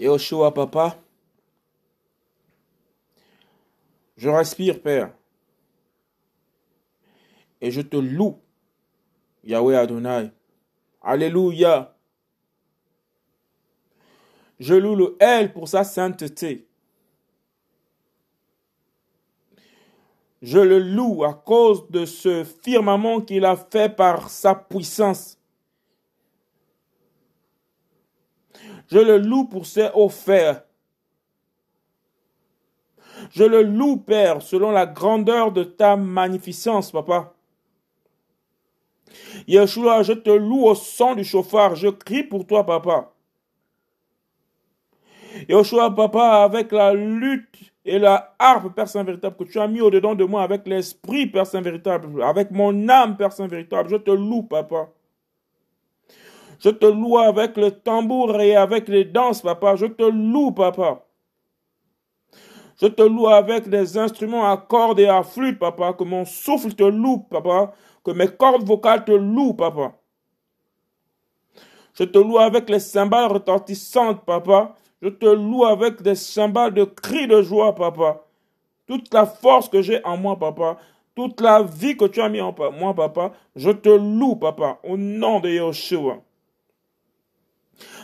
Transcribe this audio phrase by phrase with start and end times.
[0.00, 0.96] Yoshua, papa,
[4.16, 5.12] je respire, Père,
[7.60, 8.38] et je te loue,
[9.44, 10.30] Yahweh Adonai.
[11.02, 11.94] Alléluia.
[14.58, 16.66] Je loue le L pour sa sainteté.
[20.42, 25.39] Je le loue à cause de ce firmament qu'il a fait par sa puissance.
[28.90, 30.62] Je le loue pour ses offerts.
[33.30, 37.34] Je le loue, Père, selon la grandeur de ta magnificence, Papa.
[39.46, 41.74] Yeshua, je te loue au son du chauffard.
[41.74, 43.12] Je crie pour toi, Papa.
[45.48, 49.80] Yeshua, Papa, avec la lutte et la harpe, Père Saint véritable, que tu as mis
[49.80, 53.96] au-dedans de moi avec l'esprit, Père Saint véritable, avec mon âme, Père Saint véritable, je
[53.96, 54.88] te loue, Papa.
[56.62, 59.76] Je te loue avec le tambour et avec les danses, Papa.
[59.76, 61.06] Je te loue, Papa.
[62.80, 65.94] Je te loue avec des instruments à cordes et à flûte, Papa.
[65.94, 67.72] Que mon souffle te loue, Papa.
[68.04, 69.94] Que mes cordes vocales te louent, Papa.
[71.94, 74.74] Je te loue avec les cymbales retentissantes, Papa.
[75.02, 78.22] Je te loue avec des cymbales de cris de joie, papa.
[78.86, 80.76] Toute la force que j'ai en moi, papa.
[81.14, 83.32] Toute la vie que tu as mis en moi, papa.
[83.56, 86.18] Je te loue, papa, au nom de Yeshua.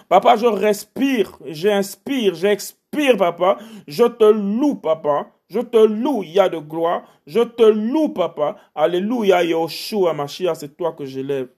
[0.09, 3.59] Papa, je respire, j'inspire, j'expire, papa.
[3.89, 5.27] Je te loue, papa.
[5.48, 7.03] Je te loue, il y a de gloire.
[7.27, 8.57] Je te loue, papa.
[8.75, 11.48] Alléluia, Yeshua, Mashiach, c'est toi que j'élève.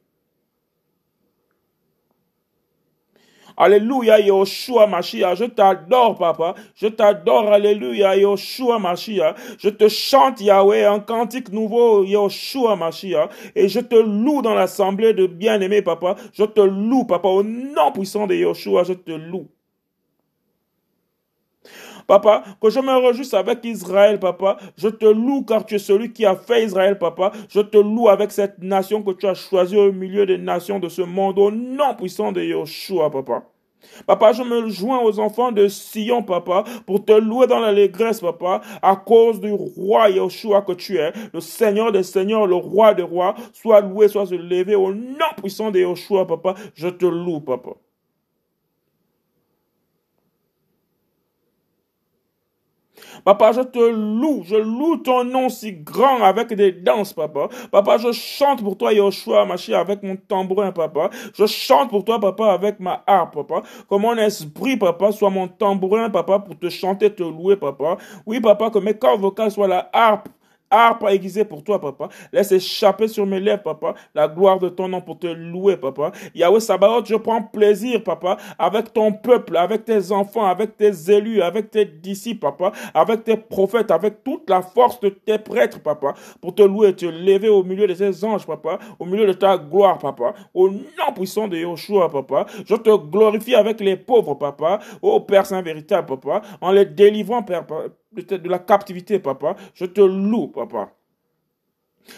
[3.58, 5.34] Alléluia, Yoshua Mashiach.
[5.34, 6.54] Je t'adore, papa.
[6.76, 9.34] Je t'adore, Alléluia, Yoshua Mashiach.
[9.58, 13.30] Je te chante, Yahweh, un cantique nouveau, Yoshua Mashiach.
[13.56, 16.14] Et je te loue dans l'assemblée de bien-aimés, papa.
[16.32, 19.48] Je te loue, papa, au nom puissant de Yoshua, je te loue.
[22.08, 24.56] Papa, que je me réjouisse avec Israël, papa.
[24.78, 27.32] Je te loue car tu es celui qui a fait Israël, papa.
[27.50, 30.88] Je te loue avec cette nation que tu as choisie au milieu des nations de
[30.88, 33.42] ce monde, au nom puissant de Yeshua, papa.
[34.06, 38.62] Papa, je me joins aux enfants de Sion, papa, pour te louer dans l'allégresse, papa,
[38.80, 43.02] à cause du roi Yeshua que tu es, le Seigneur des Seigneurs, le roi des
[43.02, 43.34] rois.
[43.52, 46.54] Sois loué, sois élevé au nom puissant de Yeshua, papa.
[46.74, 47.72] Je te loue, papa.
[53.24, 57.48] Papa, je te loue, je loue ton nom si grand avec des danses, papa.
[57.70, 61.10] Papa, je chante pour toi, Yoshua, Machi, avec mon tambourin, papa.
[61.34, 63.62] Je chante pour toi, papa, avec ma harpe, papa.
[63.88, 67.96] Que mon esprit, papa, soit mon tambourin, papa, pour te chanter, te louer, papa.
[68.26, 70.28] Oui, papa, que mes corps vocaux soient la harpe
[70.70, 72.08] harpe aiguisée pour toi, papa.
[72.32, 76.12] Laisse échapper sur mes lèvres, papa, la gloire de ton nom pour te louer, papa.
[76.34, 81.42] Yahweh Sabaoth, je prends plaisir, papa, avec ton peuple, avec tes enfants, avec tes élus,
[81.42, 86.14] avec tes disciples, papa, avec tes prophètes, avec toute la force de tes prêtres, papa,
[86.40, 89.56] pour te louer te lever au milieu de tes anges, papa, au milieu de ta
[89.56, 92.46] gloire, papa, au nom puissant de Yoshua, papa.
[92.66, 97.42] Je te glorifie avec les pauvres, papa, ô Père Saint véritable, papa, en les délivrant,
[97.42, 97.64] Père,
[98.12, 99.56] de la captivité, papa.
[99.74, 100.92] Je te loue, papa.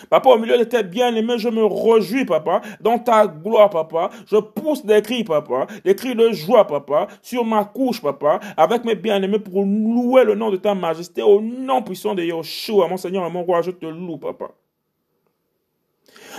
[0.09, 4.11] Papa, au milieu de tes bien-aimés, je me réjouis, papa, dans ta gloire, papa.
[4.27, 8.85] Je pousse des cris, papa, des cris de joie, papa, sur ma couche, papa, avec
[8.85, 12.97] mes bien-aimés pour louer le nom de ta majesté, au nom puissant de Yeshua, mon
[12.97, 14.51] Seigneur et mon roi, je te loue, papa.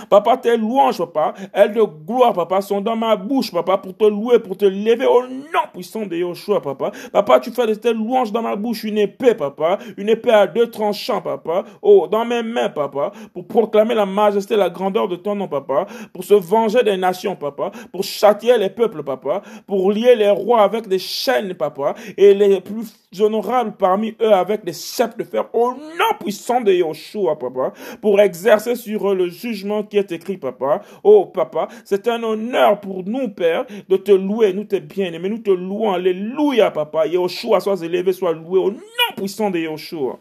[0.08, 4.04] Papa, tes louanges, papa, elles de gloire, papa, sont dans ma bouche, papa, pour te
[4.04, 6.92] louer, pour te lever au nom puissant de Yoshua, papa.
[7.12, 10.46] Papa, tu fais de tes louanges dans ma bouche une épée, papa, une épée à
[10.46, 11.64] deux tranchants, papa.
[11.80, 15.86] Oh, dans mes mains, papa, pour proclamer la majesté, la grandeur de ton nom, papa,
[16.12, 20.62] pour se venger des nations, papa, pour châtier les peuples, papa, pour lier les rois
[20.62, 25.48] avec des chaînes, papa, et les plus honorables parmi eux avec des sceptres de fer,
[25.52, 30.38] au nom puissant de Yoshua, papa, pour exercer sur eux le jugement qui est écrit,
[30.38, 30.82] papa.
[31.02, 34.52] Oh, papa, c'est un honneur pour nous, Père, de te louer.
[34.52, 35.92] Nous te bien-aimés, nous te louons.
[35.92, 37.06] Alléluia, papa.
[37.06, 38.78] Yahushua, sois élevé, sois loué au nom
[39.16, 40.18] puissant de Yahushua.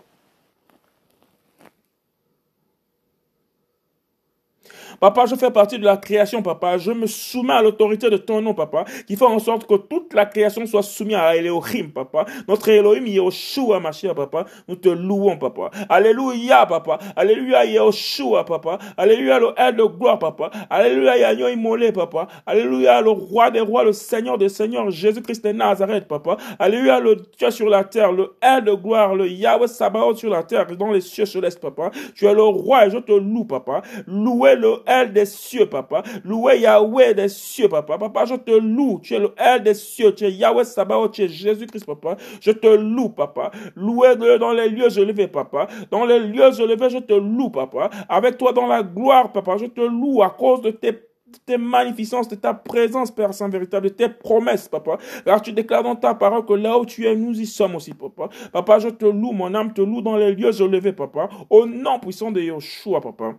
[5.01, 6.77] Papa, je fais partie de la création, papa.
[6.77, 10.13] Je me soumets à l'autorité de ton nom, papa, qui fait en sorte que toute
[10.13, 12.25] la création soit soumise à Elohim, papa.
[12.47, 14.45] Notre Elohim, Yoshua, ma chère, papa.
[14.67, 15.71] Nous te louons, papa.
[15.89, 16.99] Alléluia, papa.
[17.15, 18.77] Alléluia, Yoshua, papa.
[18.95, 20.51] Alléluia, le aide de gloire, papa.
[20.69, 22.27] Alléluia, Yanyo Imolé, papa.
[22.45, 26.37] Alléluia, le roi des rois, le Seigneur des seigneurs, Jésus-Christ de Nazareth, papa.
[26.59, 30.43] Alléluia, le Dieu sur la terre, le aide de gloire, le Yahweh Sabaoth sur la
[30.43, 31.89] terre, dans les cieux célestes, papa.
[32.13, 33.81] Tu es le roi et je te loue, papa.
[34.05, 36.03] Louez le El des cieux, papa.
[36.25, 37.97] Loué Yahweh des cieux, papa.
[37.97, 38.99] Papa, je te loue.
[39.01, 40.13] Tu es le El des cieux.
[40.13, 41.13] Tu es Yahweh Sabaoth.
[41.13, 42.17] Tu es Jésus-Christ, papa.
[42.41, 43.51] Je te loue, papa.
[43.75, 45.67] Loué dans les lieux élevés, papa.
[45.89, 47.89] Dans les lieux élevés, je te loue, papa.
[48.09, 49.55] Avec toi dans la gloire, papa.
[49.57, 50.99] Je te loue à cause de tes
[51.45, 54.97] tes magnificences, de ta présence, Père Saint véritable, de tes promesses, papa.
[55.23, 57.93] Car tu déclares dans ta parole que là où tu es, nous y sommes aussi,
[57.93, 58.27] papa.
[58.51, 61.29] Papa, je te loue, mon âme te loue dans les lieux élevés, papa.
[61.49, 63.35] Au nom puissant de Yeshua, papa.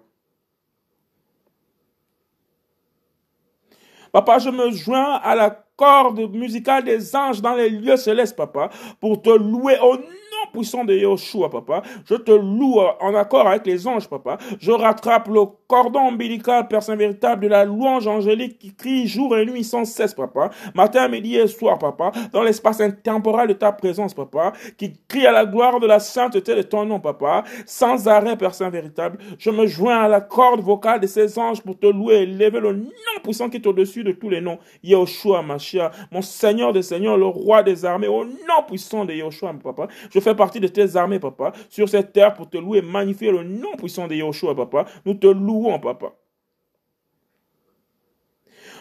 [4.13, 8.69] Papa, je me joins à la corde musicale des anges dans les lieux célestes, papa,
[9.01, 10.03] pour te louer au nom
[10.53, 11.83] puissant de Yeshua, papa.
[12.05, 14.39] Je te loue en accord avec les anges, papa.
[14.61, 19.37] Je rattrape le cordon ombilical, Père Saint véritable, de la louange angélique qui crie jour
[19.37, 20.51] et nuit sans cesse, papa.
[20.75, 22.13] Matin, midi et soir, papa.
[22.33, 24.53] Dans l'espace intemporel de ta présence, papa.
[24.77, 27.45] Qui crie à la gloire de la sainteté de ton nom, papa.
[27.67, 29.19] Sans arrêt, Père Saint véritable.
[29.39, 32.61] Je me joins à la corde vocale de ces anges pour te louer et lever
[32.61, 32.91] le nom
[33.23, 34.59] puissant qui est au-dessus de tous les noms.
[34.83, 39.55] Yeshua, Machia, mon Seigneur des Seigneurs, le roi des armées, au nom puissant de Yeshua,
[39.63, 39.89] papa.
[40.11, 43.31] Je fais partie de tes armées, papa, sur cette terre pour te louer et magnifier
[43.31, 44.87] le nom puissant de Yeshua, papa.
[45.07, 46.15] Nous te louons, papa.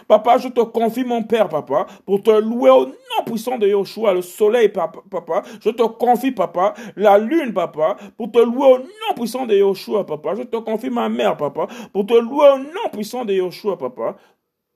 [0.08, 4.16] Papa, je te confie mon Père, papa, pour te louer au nom puissant de Yeshua,
[4.16, 5.44] le soleil, papa, papa.
[5.64, 10.04] Je te confie, papa, la lune, papa, pour te louer au nom puissant de Yeshua,
[10.04, 10.34] papa.
[10.36, 14.16] Je te confie ma mère, papa, pour te louer au nom puissant de Yeshua, papa.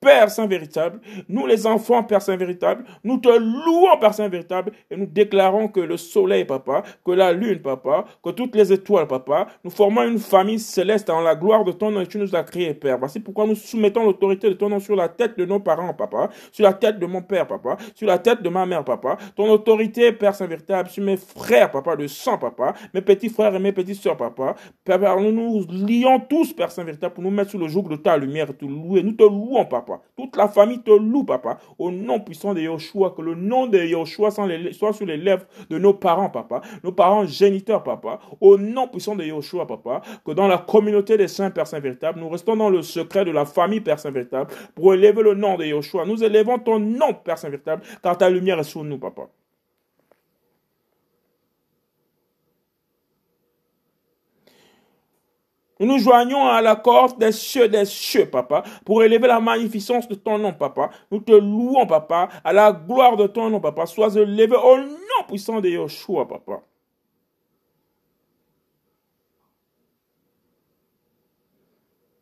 [0.06, 4.70] Père Saint véritable, nous les enfants, Père Saint véritable, nous te louons, Père Saint véritable,
[4.88, 9.08] et nous déclarons que le soleil, papa, que la lune, papa, que toutes les étoiles,
[9.08, 12.36] papa, nous formons une famille céleste en la gloire de ton nom et tu nous
[12.36, 12.98] as créés, Père.
[13.00, 16.30] Voici pourquoi nous soumettons l'autorité de ton nom sur la tête de nos parents, papa,
[16.52, 19.16] sur la tête de mon père, papa, sur la tête de ma mère, papa.
[19.34, 23.56] Ton autorité, Père Saint véritable, sur mes frères, papa, de sang, papa, mes petits frères
[23.56, 24.54] et mes petites soeurs, papa.
[24.84, 27.96] Père, nous nous lions tous, Père Saint véritable, pour nous mettre sous le joug de
[27.96, 29.02] ta lumière et te louer.
[29.02, 29.95] Nous te louons, papa.
[30.16, 31.58] Toute la famille te loue, papa.
[31.78, 35.78] Au nom puissant de Yoshua, que le nom de Yoshua soit sur les lèvres de
[35.78, 36.60] nos parents, papa.
[36.82, 38.20] Nos parents géniteurs, papa.
[38.40, 40.02] Au nom puissant de Yoshua, papa.
[40.24, 43.30] Que dans la communauté des saints, Père Saint véritable, nous restons dans le secret de
[43.30, 46.04] la famille, Père Saint véritable, pour élever le nom de Yoshua.
[46.04, 49.28] Nous élevons ton nom, Père Saint véritable, car ta lumière est sur nous, papa.
[55.78, 60.08] Nous nous joignons à la corde des cieux, des cieux, papa, pour élever la magnificence
[60.08, 60.90] de ton nom, papa.
[61.10, 63.84] Nous te louons, papa, à la gloire de ton nom, papa.
[63.84, 66.62] Sois élevé au nom puissant de Yeshua, papa.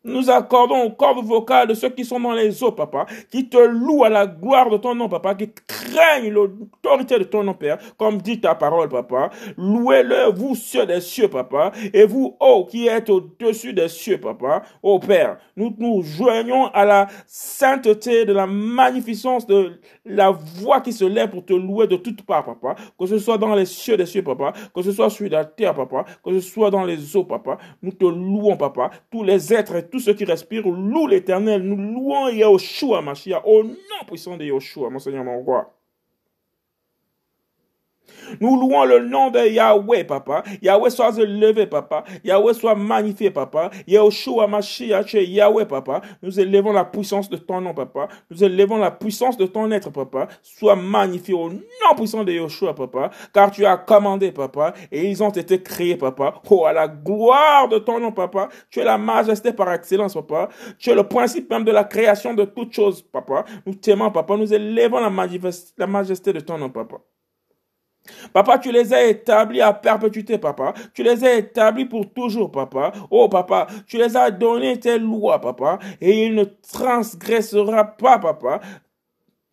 [0.06, 3.56] Nous accordons au corps vocal de ceux qui sont dans les eaux, papa, qui te
[3.56, 7.78] louent à la gloire de ton nom, papa, qui craignent l'autorité de ton nom, Père,
[7.96, 9.30] comme dit ta parole, papa.
[9.56, 14.62] Louez-le, vous, cieux des cieux, papa, et vous, oh, qui êtes au-dessus des cieux, papa,
[14.82, 15.38] oh Père.
[15.56, 21.30] Nous nous joignons à la sainteté de la magnificence de la voix qui se lève
[21.30, 22.74] pour te louer de toutes parts, papa.
[22.98, 25.74] Que ce soit dans les cieux des cieux, papa, que ce soit sur la terre,
[25.74, 27.56] papa, que ce soit dans les eaux, papa.
[27.82, 28.90] Nous te louons, papa.
[29.10, 31.62] Tous les êtres tous ceux qui respirent louent l'éternel.
[31.62, 35.72] Nous louons Yahushua, Mashiach, au nom puissant de Yahushua, mon Seigneur, mon roi.
[38.40, 40.42] Nous louons le nom de Yahweh, papa.
[40.62, 42.04] Yahweh soit élevé, papa.
[42.24, 43.70] Yahweh soit magnifié, papa.
[43.86, 46.00] Yahushua Mashiach, Yahweh, papa.
[46.22, 48.08] Nous élevons la puissance de ton nom, papa.
[48.30, 50.28] Nous élevons la puissance de ton être, papa.
[50.42, 51.60] Sois magnifié au nom
[51.96, 53.10] puissant de Yahushua, papa.
[53.32, 54.74] Car tu as commandé, papa.
[54.90, 56.34] Et ils ont été créés, papa.
[56.50, 58.48] Oh, à la gloire de ton nom, papa.
[58.70, 60.48] Tu es la majesté par excellence, papa.
[60.78, 63.44] Tu es le principe même de la création de toutes choses, papa.
[63.66, 64.36] Nous t'aimons, papa.
[64.36, 66.96] Nous élevons la majesté de ton nom, papa.
[68.32, 70.74] Papa, tu les as établis à perpétuité, papa.
[70.92, 72.92] Tu les as établis pour toujours, papa.
[73.10, 75.78] Oh, papa, tu les as donné tes lois, papa.
[76.00, 78.60] Et il ne transgressera pas, papa.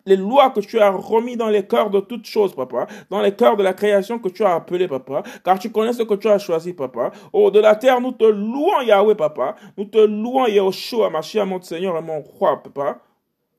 [0.04, 2.88] Les lois que tu as remis dans les cœurs de toutes choses, papa.
[3.08, 5.22] Dans les cœurs de la création que tu as appelé, papa.
[5.44, 7.12] Car tu connais ce que tu as choisi, papa.
[7.32, 9.54] Oh, de la terre, nous te louons, Yahweh, papa.
[9.78, 12.98] Nous te louons, Yahushua, ma chère, mon Seigneur et mon roi, papa.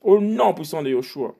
[0.02, 1.34] Au nom puissant de Yahushua.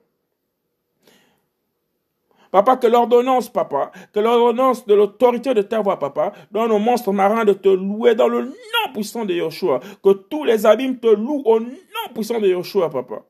[2.54, 7.12] Papa, que l'ordonnance, papa, que l'ordonnance de l'autorité de ta voix, papa, donne aux monstres
[7.12, 9.80] marins de te louer dans le nom puissant de Yoshua.
[10.04, 13.24] Que tous les abîmes te louent au nom puissant de Yoshua, papa.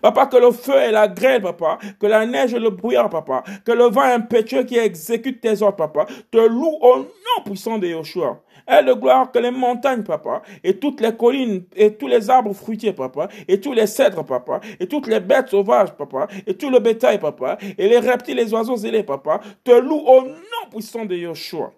[0.00, 3.44] Papa, que le feu et la grêle, papa, que la neige et le brouillard, papa,
[3.62, 7.88] que le vent impétueux qui exécute tes ordres, papa, te louent au nom puissant de
[7.88, 8.40] Yoshua.
[8.68, 12.52] Elle de gloire que les montagnes, papa, et toutes les collines, et tous les arbres
[12.52, 16.68] fruitiers, papa, et tous les cèdres, papa, et toutes les bêtes sauvages, papa, et tout
[16.68, 21.06] le bétail, papa, et les reptiles, les oiseaux zélés, papa, te louent au nom puissant
[21.06, 21.72] de Yoshua.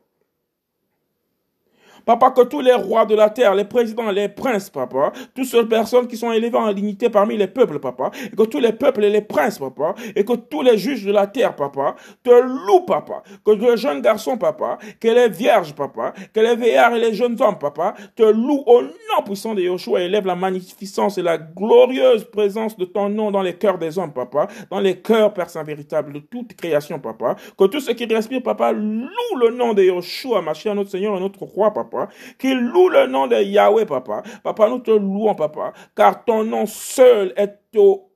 [2.11, 5.64] Papa, que tous les rois de la terre, les présidents, les princes, papa, toutes ces
[5.64, 9.05] personnes qui sont élevées en dignité parmi les peuples, papa, et que tous les peuples
[9.05, 12.85] et les princes, papa, et que tous les juges de la terre, papa, te louent,
[12.85, 17.14] papa, que les jeunes garçons, papa, que les vierges, papa, que les vieillards et les
[17.14, 21.38] jeunes hommes, papa, te louent au nom puissant de Yoshua, élève la magnificence et la
[21.38, 25.49] glorieuse présence de ton nom dans les cœurs des hommes, papa, dans les cœurs, Père
[25.49, 29.75] Saint véritable, de toute création, papa, que tout ce qui respire, papa, loue le nom
[29.75, 32.00] de Yoshua, ma chère, notre Seigneur et notre roi, papa,
[32.38, 34.23] qu'il loue le nom de Yahweh, papa.
[34.42, 38.07] Papa, nous te louons, papa, car ton nom seul est au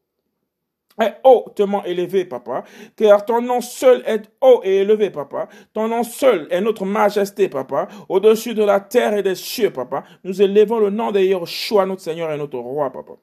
[1.00, 2.64] est hautement élevé, papa,
[2.96, 5.48] car ton nom seul est haut et élevé, papa.
[5.72, 10.04] Ton nom seul est notre majesté, papa, au-dessus de la terre et des cieux, papa.
[10.22, 13.14] Nous élevons le nom de Yeshua, notre Seigneur et notre roi, papa.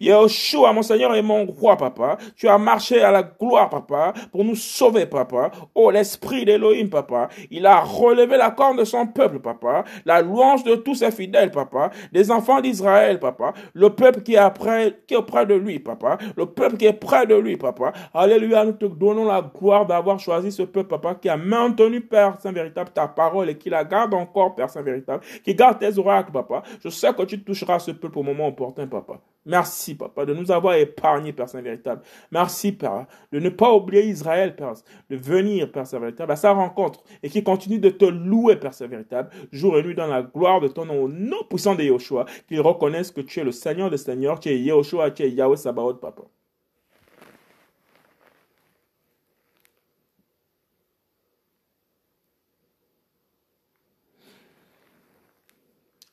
[0.00, 4.44] Yeshua, mon Seigneur et mon roi, papa, tu as marché à la gloire, papa, pour
[4.44, 5.50] nous sauver, papa.
[5.74, 10.64] Oh, l'esprit d'Elohim, papa, il a relevé la corne de son peuple, papa, la louange
[10.64, 15.14] de tous ses fidèles, papa, des enfants d'Israël, papa, le peuple qui est, près, qui
[15.14, 17.92] est près de lui, papa, le peuple qui est près de lui, papa.
[18.14, 22.40] Alléluia, nous te donnons la gloire d'avoir choisi ce peuple, papa, qui a maintenu, Père
[22.40, 25.98] Saint véritable, ta parole et qui la garde encore, Père Saint véritable, qui garde tes
[25.98, 26.62] oracles, papa.
[26.82, 29.20] Je sais que tu toucheras ce peuple au moment opportun, papa.
[29.48, 32.02] Merci, papa, de nous avoir épargnés, Père Saint véritable.
[32.30, 34.74] Merci, Père, de ne pas oublier Israël, Père,
[35.08, 38.74] de venir, Père Saint véritable, à sa rencontre et qui continue de te louer, Père
[38.74, 41.82] Saint véritable, jour et nuit dans la gloire de ton nom, au nom puissant de
[41.82, 45.30] Yahushua, qu'ils reconnaissent que tu es le Seigneur des Seigneurs, tu es Yahushua, tu es
[45.30, 46.24] Yahweh Sabaoth, papa.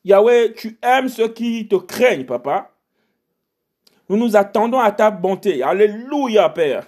[0.05, 2.74] Yahweh, tu aimes ceux qui te craignent, papa.
[4.09, 5.63] Nous nous attendons à ta bonté.
[5.63, 6.85] Alléluia, Père.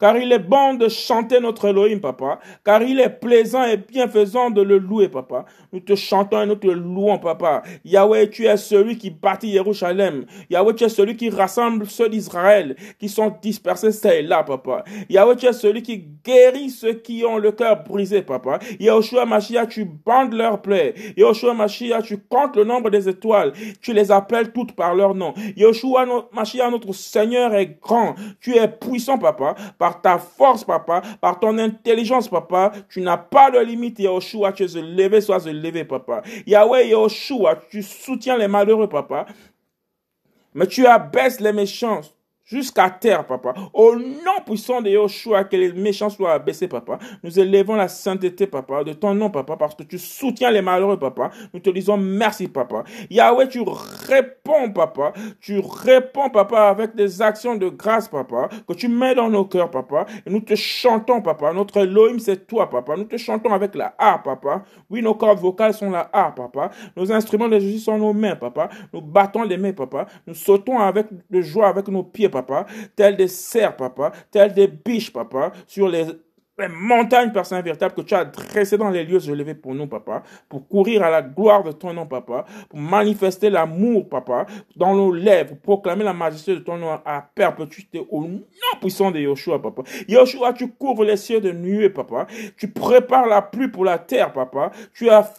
[0.00, 2.40] Car il est bon de chanter notre Elohim, papa.
[2.64, 5.44] Car il est plaisant et bienfaisant de le louer, papa.
[5.72, 7.62] Nous te chantons et nous te louons, papa.
[7.84, 10.24] Yahweh, tu es celui qui bâtit Jérusalem.
[10.48, 14.84] Yahweh, tu es celui qui rassemble ceux d'Israël qui sont dispersés, c'est là, papa.
[15.10, 18.58] Yahweh, tu es celui qui guérit ceux qui ont le cœur brisé, papa.
[18.78, 20.94] Yahushua Mashiach, tu bandes leurs plaies.
[21.18, 23.52] Yahushua Mashiach, tu comptes le nombre des étoiles.
[23.82, 25.34] Tu les appelles toutes par leur nom.
[25.56, 28.14] Yahushua Mashiach, notre Seigneur est grand.
[28.40, 29.54] Tu es puissant, papa.
[29.98, 31.02] Ta force, papa.
[31.20, 32.72] Par ton intelligence, papa.
[32.88, 34.52] Tu n'as pas de limite, Yahushua.
[34.52, 36.22] Tu es élevé, sois élevé, papa.
[36.46, 39.26] Yahweh, Yahushua, tu soutiens les malheureux, papa.
[40.54, 42.02] Mais tu abaisses les méchants
[42.50, 43.54] jusqu'à terre, papa.
[43.72, 46.98] Au nom puissant de Yoshua, que les méchants soient abaissés, papa.
[47.22, 50.98] Nous élevons la sainteté, papa, de ton nom, papa, parce que tu soutiens les malheureux,
[50.98, 51.30] papa.
[51.54, 52.84] Nous te disons merci, papa.
[53.08, 53.62] Yahweh, tu
[54.08, 55.12] réponds, papa.
[55.40, 59.70] Tu réponds, papa, avec des actions de grâce, papa, que tu mets dans nos cœurs,
[59.70, 60.06] papa.
[60.26, 61.52] Et nous te chantons, papa.
[61.52, 62.96] Notre Elohim, c'est toi, papa.
[62.96, 64.64] Nous te chantons avec la harpe, papa.
[64.88, 66.70] Oui, nos cordes vocales sont la harpe, papa.
[66.96, 68.68] Nos instruments de Jésus sont nos mains, papa.
[68.92, 70.06] Nous battons les mains, papa.
[70.26, 72.66] Nous sautons avec de joie avec nos pieds, papa papa,
[72.96, 76.06] tel des cerfs, papa, tel des biches, papa, sur les,
[76.68, 80.22] montagnes, Père Saint véritable, que tu as dressées dans les lieux élevés pour nous, papa,
[80.48, 85.12] pour courir à la gloire de ton nom, papa, pour manifester l'amour, papa, dans nos
[85.12, 88.42] lèvres, pour proclamer la majesté de ton nom à perpétuité au nom
[88.80, 89.82] puissant de Yoshua, papa.
[90.08, 92.26] Yoshua, tu couvres les cieux de nuées, papa.
[92.56, 94.70] Tu prépares la pluie pour la terre, papa.
[94.94, 95.32] Tu as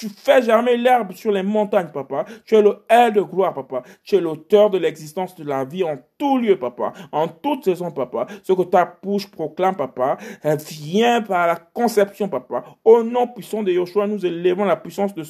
[0.00, 2.24] tu fais germer l'herbe sur les montagnes, papa.
[2.46, 3.82] Tu es le air de gloire, papa.
[4.02, 6.94] Tu es l'auteur de l'existence de la vie en tout lieu, papa.
[7.12, 8.26] En toute saison, papa.
[8.42, 12.64] Ce que ta bouche proclame, papa, vient par la conception, papa.
[12.82, 15.22] Au nom puissant de Yoshua, nous élevons la puissance de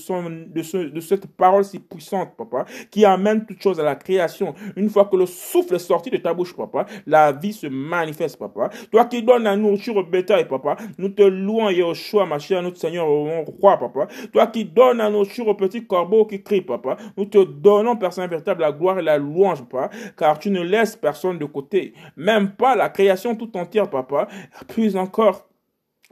[1.00, 4.54] cette parole si puissante, papa, qui amène toute chose à la création.
[4.76, 8.38] Une fois que le souffle est sorti de ta bouche, papa, la vie se manifeste,
[8.38, 8.70] papa.
[8.92, 12.78] Toi qui donnes la nourriture au bétail, papa, nous te louons, Yoshua, ma chère, notre
[12.78, 14.06] Seigneur, mon roi, papa.
[14.32, 16.96] Toi qui donne la nourriture au petit corbeau qui crie, papa.
[17.16, 20.62] Nous te donnons, Père Saint véritable, la gloire et la louange, papa, car tu ne
[20.62, 24.28] laisses personne de côté, même pas la création tout entière, papa.
[24.68, 25.48] Puis encore,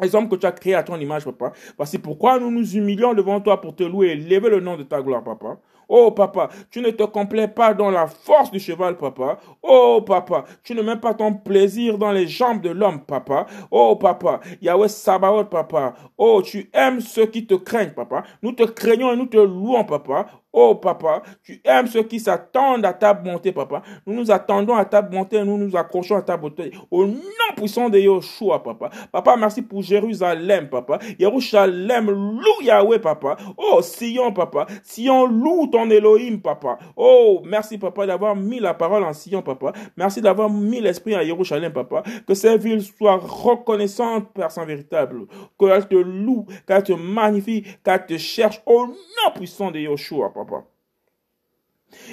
[0.00, 1.52] les hommes que tu as créés à ton image, papa.
[1.76, 4.84] Voici pourquoi nous nous humilions devant toi pour te louer et lever le nom de
[4.84, 5.58] ta gloire, papa.
[5.88, 9.38] Oh papa, tu ne te complais pas dans la force du cheval, papa.
[9.62, 13.46] Oh papa, tu ne mets pas ton plaisir dans les jambes de l'homme, papa.
[13.70, 15.94] Oh papa, Yahweh Sabaoth, papa.
[16.18, 18.24] Oh, tu aimes ceux qui te craignent, papa.
[18.42, 20.26] Nous te craignons et nous te louons, papa.
[20.50, 23.82] Oh, papa, tu aimes ceux qui s'attendent à ta bonté, papa.
[24.06, 26.72] Nous nous attendons à ta bonté, nous nous accrochons à ta bonté.
[26.90, 27.18] Au nom
[27.54, 28.88] puissant de Yoshua, papa.
[29.12, 30.98] Papa, merci pour Jérusalem, papa.
[31.20, 33.36] Jérusalem, loue Yahweh, papa.
[33.58, 34.66] Oh, Sion, papa.
[34.82, 36.78] Sion, loue ton Elohim, papa.
[36.96, 39.72] Oh, merci, papa, d'avoir mis la parole en Sion, papa.
[39.98, 42.02] Merci d'avoir mis l'esprit à Jérusalem, papa.
[42.26, 45.26] Que ces villes soient reconnaissantes, Père Saint véritable.
[45.60, 48.62] Qu'elles te louent, qu'elles te magnifient, qu'elles te cherchent.
[48.64, 50.37] Au nom puissant de Yoshua, papa.
[50.44, 50.77] blah, blah, up.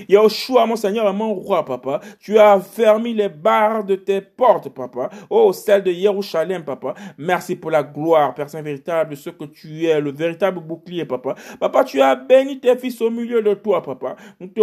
[0.10, 5.10] Yahushua, mon Seigneur mon roi, papa, tu as fermé les barres de tes portes, papa.
[5.30, 6.94] Oh, celle de Jérusalem, papa.
[7.18, 11.36] Merci pour la gloire, Père Saint véritable, ce que tu es, le véritable bouclier, papa.
[11.60, 14.16] Papa, tu as béni tes fils au milieu de toi, papa.
[14.40, 14.60] Nous te,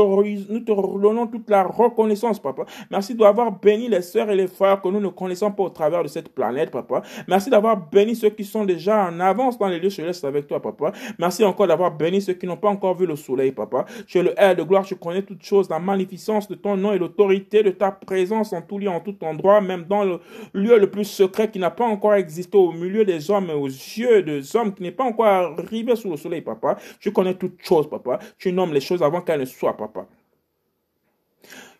[0.53, 2.65] nous te redonnons toute la reconnaissance, papa.
[2.91, 6.03] Merci d'avoir béni les sœurs et les frères que nous ne connaissons pas au travers
[6.03, 7.03] de cette planète, papa.
[7.29, 10.61] Merci d'avoir béni ceux qui sont déjà en avance dans les lieux célestes avec toi,
[10.61, 10.93] papa.
[11.19, 13.85] Merci encore d'avoir béni ceux qui n'ont pas encore vu le soleil, papa.
[14.07, 16.93] Tu es le air de gloire, tu connais toutes choses, la magnificence de ton nom
[16.93, 20.21] et l'autorité de ta présence en tout lieu, en tout endroit, même dans le
[20.55, 23.67] lieu le plus secret qui n'a pas encore existé au milieu des hommes et aux
[23.67, 26.79] yeux des hommes qui n'est pas encore arrivé sous le soleil, papa.
[27.01, 28.19] Tu connais toutes choses, papa.
[28.39, 30.07] Tu nommes les choses avant qu'elles ne soient, papa.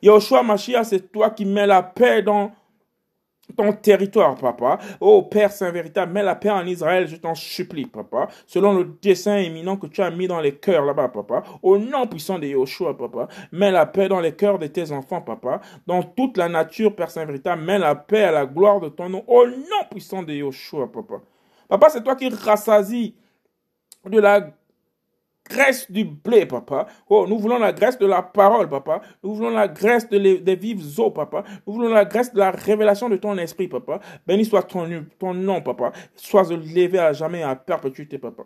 [0.03, 2.51] Yoshua Mashiach, c'est toi qui mets la paix dans
[3.57, 4.79] ton territoire, papa.
[5.01, 8.29] Oh Père Saint véritable, mets la paix en Israël, je t'en supplie, papa.
[8.47, 11.43] Selon le dessein éminent que tu as mis dans les cœurs là-bas, papa.
[11.63, 13.29] Au nom puissant de Yoshua, papa.
[13.53, 15.61] Mets la paix dans les cœurs de tes enfants, papa.
[15.87, 19.09] Dans toute la nature, Père Saint véritable, mets la paix à la gloire de ton
[19.09, 19.25] nom.
[19.27, 21.17] Au nom puissant de Yoshua, papa.
[21.69, 23.17] Papa, c'est toi qui rassasie
[24.05, 24.51] de la
[25.53, 26.87] graisse du blé, papa.
[27.09, 29.03] Oh, nous voulons la graisse de la parole, papa.
[29.23, 31.45] Nous voulons la graisse de des vives eaux, papa.
[31.67, 34.01] Nous voulons la graisse de la révélation de ton esprit, papa.
[34.27, 35.93] Béni soit ton, ton nom, papa.
[36.17, 38.45] Sois élevé à jamais à perpétuité, papa.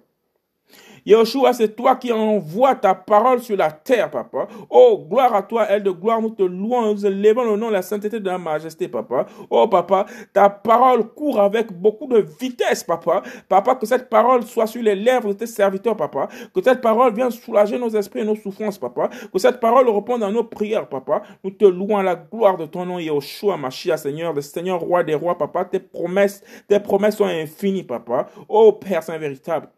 [1.06, 4.48] Yeshua, c'est toi qui envoies ta parole sur la terre, papa.
[4.68, 7.74] Oh, gloire à toi, elle de gloire, nous te louons, nous élevons le nom de
[7.74, 9.26] la sainteté de la majesté, papa.
[9.48, 13.22] Oh, papa, ta parole court avec beaucoup de vitesse, papa.
[13.48, 16.26] Papa, que cette parole soit sur les lèvres de tes serviteurs, papa.
[16.52, 19.08] Que cette parole vienne soulager nos esprits et nos souffrances, papa.
[19.32, 21.22] Que cette parole réponde à nos prières, papa.
[21.44, 25.04] Nous te louons à la gloire de ton nom, Yeshua, Machia, Seigneur, le Seigneur, roi
[25.04, 25.64] des rois, papa.
[25.66, 28.26] Tes promesses, tes promesses sont infinies, papa.
[28.48, 29.68] Oh, Père Saint véritable.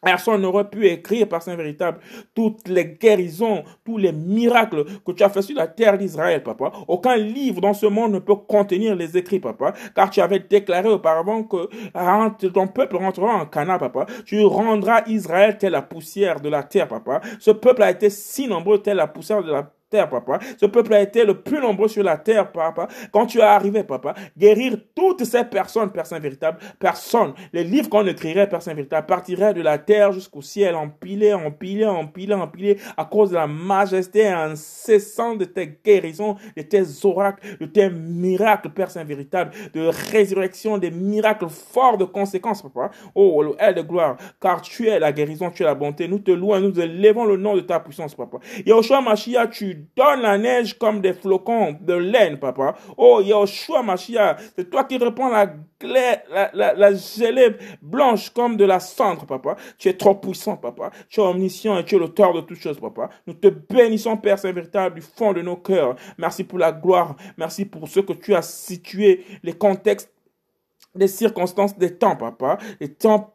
[0.00, 1.98] Personne n'aurait pu écrire par Saint véritable
[2.34, 6.70] toutes les guérisons, tous les miracles que tu as fait sur la terre d'Israël, papa.
[6.86, 10.88] Aucun livre dans ce monde ne peut contenir les écrits, papa, car tu avais déclaré
[10.88, 14.06] auparavant que ton peuple rentrera en Cana, papa.
[14.24, 17.20] Tu rendras Israël telle la poussière de la terre, papa.
[17.40, 20.38] Ce peuple a été si nombreux telle la poussière de la terre, papa.
[20.60, 22.88] Ce peuple a été le plus nombreux sur la terre, papa.
[23.12, 27.32] Quand tu es arrivé, papa, guérir toutes ces personnes, Père Saint véritable, personne.
[27.52, 31.86] Les livres qu'on écrirait, Père Saint véritable, partiraient de la terre jusqu'au ciel, empilés, empilés,
[31.86, 37.66] empilés, empilés, à cause de la majesté incessante de tes guérisons, de tes oracles, de
[37.66, 42.90] tes miracles, Père Saint véritable, de résurrection, des miracles forts de conséquences, papa.
[43.14, 46.08] Oh, le de gloire, car tu es la guérison, tu es la bonté.
[46.08, 48.38] Nous te louons, nous élevons le nom de ta puissance, papa.
[48.64, 52.76] Yahushua Machia, tu donne la neige comme des flocons de laine, papa.
[52.96, 55.46] Oh, Yahushua Mashiach, c'est toi qui réponds la,
[55.80, 59.56] la, la, la, gelée blanche comme de la cendre, papa.
[59.78, 60.90] Tu es trop puissant, papa.
[61.08, 63.10] Tu es omniscient et tu es l'auteur de toutes choses, papa.
[63.26, 65.96] Nous te bénissons, Père Saint véritable, du fond de nos cœurs.
[66.16, 67.16] Merci pour la gloire.
[67.36, 70.12] Merci pour ce que tu as situé, les contextes
[70.94, 72.58] des circonstances des temps, papa.
[72.80, 73.34] Les temps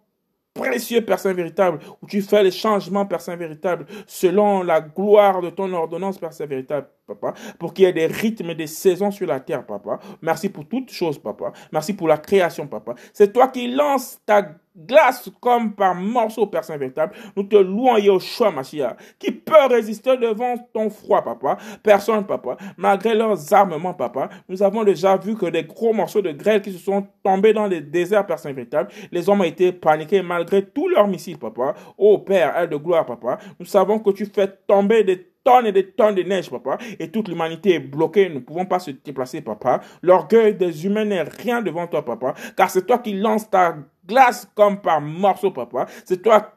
[0.54, 5.50] précieux Père véritable, où tu fais les changements Père Saint véritable, selon la gloire de
[5.50, 9.12] ton ordonnance Père Saint véritable, papa, pour qu'il y ait des rythmes et des saisons
[9.12, 10.00] sur la terre, papa.
[10.22, 11.54] Merci pour toutes choses, papa.
[11.72, 12.96] Merci pour la création, papa.
[13.14, 17.16] C'est toi qui lances ta glace comme par morceau, Père Saint véritable.
[17.36, 18.96] Nous te louons, Yoshua Mashiach.
[19.20, 21.58] Qui peut résister devant ton froid, papa?
[21.82, 22.58] Personne, papa.
[22.78, 26.72] Malgré leurs armements, papa, nous avons déjà vu que des gros morceaux de grêle qui
[26.72, 28.90] se sont tombés dans les déserts, Père Saint véritable.
[29.12, 31.76] Les hommes ont été paniqués malgré tous leurs missiles, papa.
[31.98, 33.40] Oh Père, aide de gloire, papa.
[33.60, 37.10] Nous savons que tu fais tomber des tonnes et des tonnes de neige, papa, et
[37.10, 39.82] toute l'humanité est bloquée, nous ne pouvons pas se déplacer, papa.
[40.02, 44.48] L'orgueil des humains n'est rien devant toi, papa, car c'est toi qui lances ta glace
[44.56, 45.88] comme par morceaux, papa.
[46.06, 46.52] C'est toi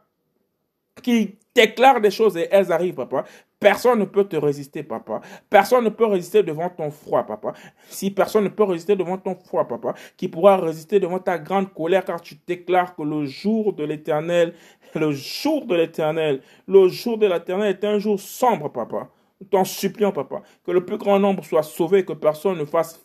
[1.03, 3.25] qui déclare des choses et elles arrivent, papa.
[3.59, 5.23] Personne ne peut te résister, papa.
[5.49, 7.55] Personne ne peut résister devant ton froid, papa.
[7.89, 11.73] Si personne ne peut résister devant ton froid, papa, qui pourra résister devant ta grande
[11.73, 14.55] colère, car tu déclares que le jour de l'éternel,
[14.95, 19.09] le jour de l'éternel, le jour de l'éternel est un jour sombre, papa.
[19.51, 23.03] T'en supplions, papa, que le plus grand nombre soit sauvé, que personne ne fasse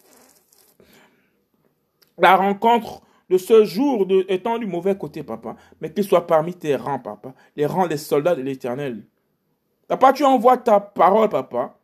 [2.18, 3.02] la rencontre
[3.32, 7.34] de ce jour étant du mauvais côté, papa, mais qu'il soit parmi tes rangs, papa,
[7.56, 9.06] les rangs des soldats de l'éternel.
[9.88, 11.78] Papa, tu envoies ta parole, papa,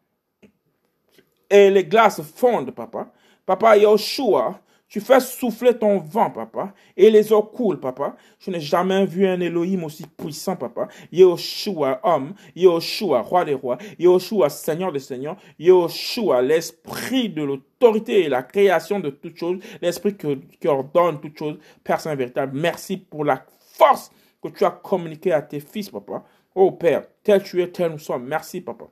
[1.49, 3.07] et les glaces fondent, papa.
[3.45, 8.15] Papa, Yoshua, tu fais souffler ton vent, papa, et les eaux coulent, papa.
[8.39, 10.87] Je n'ai jamais vu un Elohim aussi puissant, papa.
[11.11, 18.29] Yoshua, homme, Yoshua, roi des rois, Yoshua, seigneur des seigneurs, Yoshua, l'esprit de l'autorité et
[18.29, 22.57] la création de toutes choses, l'esprit qui ordonne toutes choses, Père Saint véritable.
[22.57, 26.23] Merci pour la force que tu as communiquée à tes fils, papa.
[26.55, 28.25] Oh Père, tel tu es, tel nous sommes.
[28.25, 28.85] Merci, papa.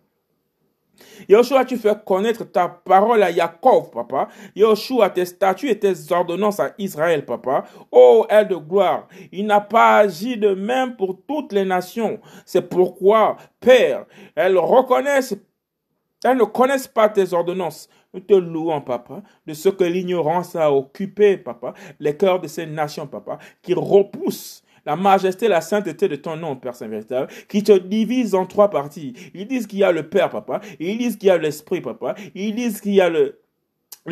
[1.28, 4.28] Yoshua, tu fais connaître ta parole à Yaakov, papa.
[4.56, 7.66] Yoshua, tes statuts et tes ordonnances à Israël, papa.
[7.92, 12.20] Oh, aile de gloire, il n'a pas agi de même pour toutes les nations.
[12.46, 14.06] C'est pourquoi, Père,
[14.36, 15.36] elles reconnaissent,
[16.24, 17.90] elles ne connaissent pas tes ordonnances.
[18.14, 22.66] Nous te louons, papa, de ce que l'ignorance a occupé, papa, les cœurs de ces
[22.66, 27.64] nations, papa, qui repoussent la majesté, la sainteté de ton nom, Père Saint véritable, qui
[27.64, 29.14] te divise en trois parties.
[29.34, 30.62] Ils disent qu'il y a le Père, papa.
[30.80, 32.16] Ils disent qu'il y a l'Esprit, papa.
[32.36, 33.40] Ils disent qu'il y a le,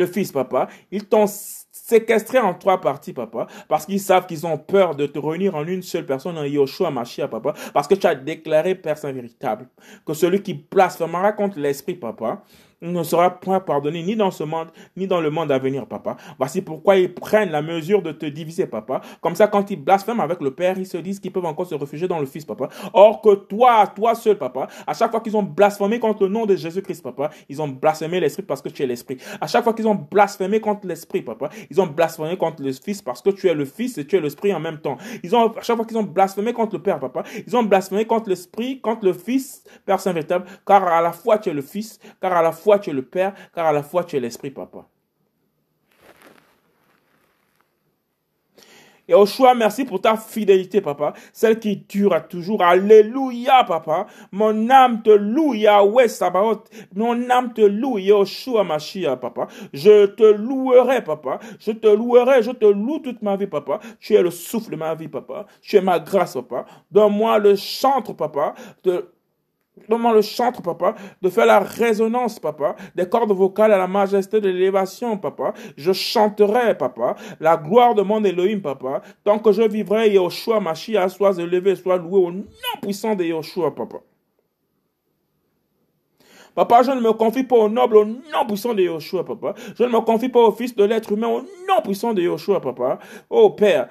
[0.06, 0.68] Fils, papa.
[0.90, 5.18] Ils t'ont séquestré en trois parties, papa, parce qu'ils savent qu'ils ont peur de te
[5.18, 8.98] réunir en une seule personne, en Yoshua Mashiach, papa, parce que tu as déclaré, Père
[8.98, 9.68] Saint véritable,
[10.04, 12.42] que celui qui blasphémera contre l'Esprit, papa,
[12.82, 16.16] ne sera point pardonné ni dans ce monde, ni dans le monde à venir, papa.
[16.38, 19.00] Voici pourquoi ils prennent la mesure de te diviser, papa.
[19.20, 21.74] Comme ça, quand ils blasphèment avec le Père, ils se disent qu'ils peuvent encore se
[21.74, 22.68] réfugier dans le Fils, papa.
[22.92, 26.46] Or que toi, toi seul, papa, à chaque fois qu'ils ont blasphémé contre le nom
[26.46, 29.18] de Jésus-Christ, papa, ils ont blasphémé l'Esprit parce que tu es l'Esprit.
[29.40, 33.02] À chaque fois qu'ils ont blasphémé contre l'Esprit, papa, ils ont blasphémé contre le Fils
[33.02, 34.96] parce que tu es le Fils et tu es l'Esprit en même temps.
[35.22, 38.04] Ils ont, à chaque fois qu'ils ont blasphémé contre le Père, papa, ils ont blasphémé
[38.04, 41.62] contre l'Esprit, contre le Fils, Père Saint véritable, car à la fois tu es le
[41.62, 44.20] Fils, car à la fois tu es le Père, car à la fois tu es
[44.20, 44.86] l'Esprit, papa.
[49.06, 51.12] Et choix, merci pour ta fidélité, papa.
[51.32, 52.62] Celle qui dure à toujours.
[52.62, 54.06] Alléluia, papa.
[54.32, 56.70] Mon âme te loue, Yahweh Sabaoth.
[56.94, 59.48] Mon âme te loue, Yoshua Mashiach, papa.
[59.74, 61.38] Je te louerai, papa.
[61.60, 63.80] Je te louerai, je te loue toute ma vie, papa.
[64.00, 65.46] Tu es le souffle de ma vie, papa.
[65.60, 66.64] Tu es ma grâce, papa.
[66.90, 68.54] Donne-moi le chantre, papa.
[69.88, 74.40] Donne-moi le chantre, papa, de faire la résonance, papa, des cordes vocales à la majesté
[74.40, 75.52] de l'élévation, papa.
[75.76, 79.02] Je chanterai, papa, la gloire de mon Elohim, papa.
[79.24, 82.44] Tant que je vivrai, Yoshua, Mashiach, soit élevé, soit loué au nom
[82.80, 83.98] puissant de Yoshua, papa.
[86.54, 89.54] Papa, je ne me confie pas au noble, au nom puissant de Yoshua, papa.
[89.76, 92.60] Je ne me confie pas au fils de l'être humain, au nom puissant de Yoshua,
[92.60, 93.00] papa.
[93.28, 93.88] Oh Père,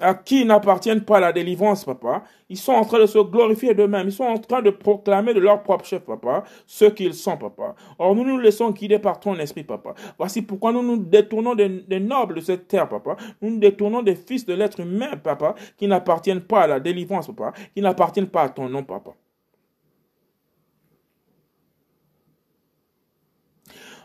[0.00, 2.24] à qui n'appartiennent pas la délivrance, papa.
[2.48, 4.08] Ils sont en train de se glorifier d'eux-mêmes.
[4.08, 7.74] Ils sont en train de proclamer de leur propre chef, papa, ce qu'ils sont, papa.
[7.98, 9.94] Or, nous nous laissons guider par ton esprit, papa.
[10.18, 13.16] Voici pourquoi nous nous détournons des, des nobles de cette terre, papa.
[13.40, 17.28] Nous nous détournons des fils de l'être humain, papa, qui n'appartiennent pas à la délivrance,
[17.28, 19.12] papa, qui n'appartiennent pas à ton nom, papa.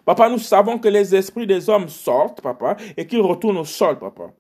[0.06, 4.00] Papa, nous savons que les esprits des hommes sortent, papa, et qu'ils retournent au sol,
[4.00, 4.32] papa.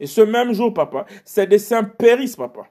[0.00, 2.62] Et ce même jour, papa, ces desseins périssent, papa.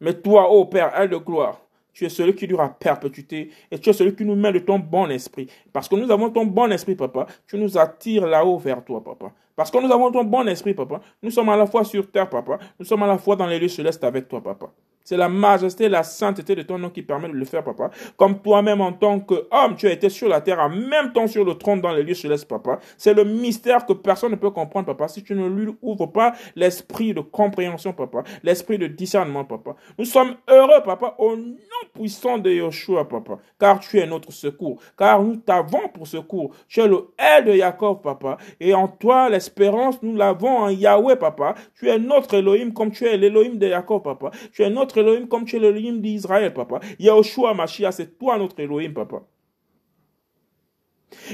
[0.00, 1.58] Mais toi, ô Père, aile de gloire,
[1.94, 4.58] tu es celui qui dure à perpétuité et tu es celui qui nous met de
[4.58, 5.48] ton bon esprit.
[5.72, 9.32] Parce que nous avons ton bon esprit, papa, tu nous attires là-haut vers toi, papa.
[9.56, 11.00] Parce que nous avons ton bon esprit, papa.
[11.22, 12.58] Nous sommes à la fois sur terre, papa.
[12.78, 14.66] Nous sommes à la fois dans les lieux célestes avec toi, papa.
[15.06, 17.90] C'est la majesté, la sainteté de ton nom qui permet de le faire, papa.
[18.16, 21.44] Comme toi-même, en tant qu'homme, tu as été sur la terre, en même temps sur
[21.44, 22.80] le trône dans les lieux célestes, papa.
[22.98, 26.32] C'est le mystère que personne ne peut comprendre, papa, si tu ne lui ouvres pas
[26.56, 29.76] l'esprit de compréhension, papa, l'esprit de discernement, papa.
[29.96, 31.54] Nous sommes heureux, papa, au nom
[31.94, 36.52] puissant de Yeshua, papa, car tu es notre secours, car nous t'avons pour secours.
[36.66, 41.14] Tu es le L de Jacob, papa, et en toi, l'espérance, nous l'avons en Yahweh,
[41.14, 41.54] papa.
[41.78, 44.32] Tu es notre Elohim comme tu es l'Elohim de Jacob, papa.
[44.52, 46.80] Tu es notre Elohim comme tu es l'Elohim d'Israël, papa.
[46.98, 49.22] Yahushua Mashiach, c'est toi notre Elohim, papa.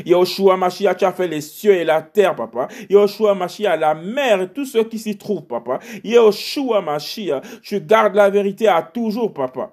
[0.04, 2.68] Yahushua Mashiach, tu as fait les cieux et la terre, papa.
[2.88, 5.78] Yahushua Mashiach, la mer et tout ce qui s'y trouve, papa.
[6.04, 9.72] Yahushua Mashiach, tu gardes la vérité à toujours, papa.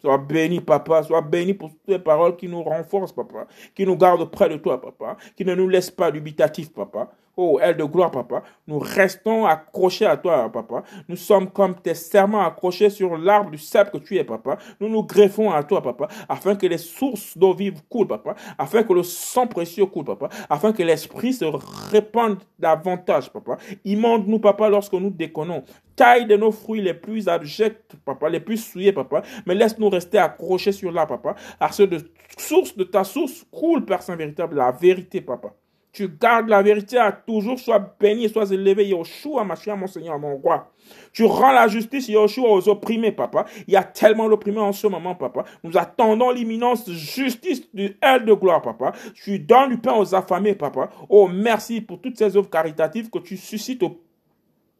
[0.00, 1.02] Sois béni, papa.
[1.02, 3.46] Sois béni pour toutes les paroles qui nous renforcent, papa.
[3.74, 5.16] Qui nous gardent près de toi, papa.
[5.36, 7.10] Qui ne nous laissent pas dubitatifs, papa.
[7.38, 8.42] Oh, aile de gloire, papa.
[8.66, 10.84] Nous restons accrochés à toi, papa.
[11.06, 14.56] Nous sommes comme tes serments accrochés sur l'arbre du sable que tu es, papa.
[14.80, 18.36] Nous nous greffons à toi, papa, afin que les sources d'eau vive coulent, papa.
[18.56, 20.30] Afin que le sang précieux coule, papa.
[20.48, 21.44] Afin que l'esprit se
[21.90, 23.58] répande davantage, papa.
[23.84, 25.62] Immonde-nous, papa, lorsque nous déconnons.
[25.94, 29.20] Taille de nos fruits les plus abjects, papa, les plus souillés, papa.
[29.44, 31.34] Mais laisse-nous rester accrochés sur là, papa.
[31.60, 32.00] À ce de
[32.38, 35.52] source de ta source coule, Père Saint véritable, la vérité, papa.
[35.96, 37.58] Tu gardes la vérité à toujours.
[37.58, 40.70] Sois béni sois élevé, Yoshua, ma chère, mon Seigneur, mon roi.
[41.10, 43.46] Tu rends la justice, Yoshua, aux opprimés, papa.
[43.66, 45.44] Il y a tellement d'opprimés en ce moment, papa.
[45.64, 48.92] Nous attendons l'imminence justice du aile de gloire, papa.
[49.14, 50.90] Tu donnes du pain aux affamés, papa.
[51.08, 53.98] Oh, merci pour toutes ces œuvres caritatives que tu suscites au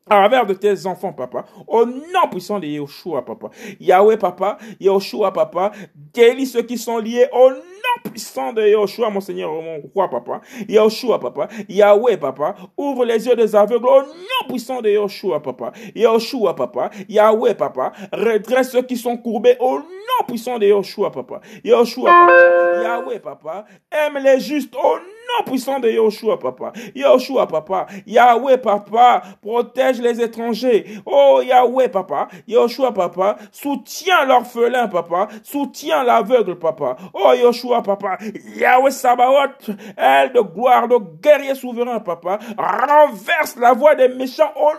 [0.08, 3.50] à travers de tes enfants, papa, au nom puissant de Yeshua, papa.
[3.80, 5.72] Yahweh, papa, Yeshua, papa,
[6.14, 7.56] délie ceux qui sont liés au nom
[8.04, 10.40] puissant de Yeshua, mon Seigneur, mon roi, papa.
[10.68, 11.48] Yeshua, papa.
[11.68, 12.54] Yahweh, papa.
[12.76, 15.72] Ouvre les yeux des aveugles au nom puissant de Yeshua, papa.
[15.94, 16.90] Yeshua, papa.
[17.08, 17.92] Yahweh, papa.
[18.12, 21.40] Redresse ceux qui sont courbés au nom puissant de Yeshua, papa.
[21.64, 22.82] Yeshua, papa.
[22.82, 23.64] Yahweh, papa.
[23.90, 24.96] Aime les justes au
[25.26, 26.72] nom puissant de Yoshua, papa.
[26.94, 27.86] Yoshua, papa.
[28.06, 29.22] Yahweh, papa.
[29.42, 30.84] Protège les étrangers.
[31.04, 32.28] Oh, Yahweh, papa.
[32.46, 33.36] Yoshua, papa.
[33.52, 35.28] Soutiens l'orphelin, papa.
[35.42, 36.96] Soutiens l'aveugle, papa.
[37.14, 37.32] Oh,
[37.82, 38.18] Papa.
[38.56, 39.70] Yahweh Sabaoth.
[39.96, 42.38] Elle de gloire, de guerrier souverain, papa.
[42.58, 44.72] Renverse la voix des méchants au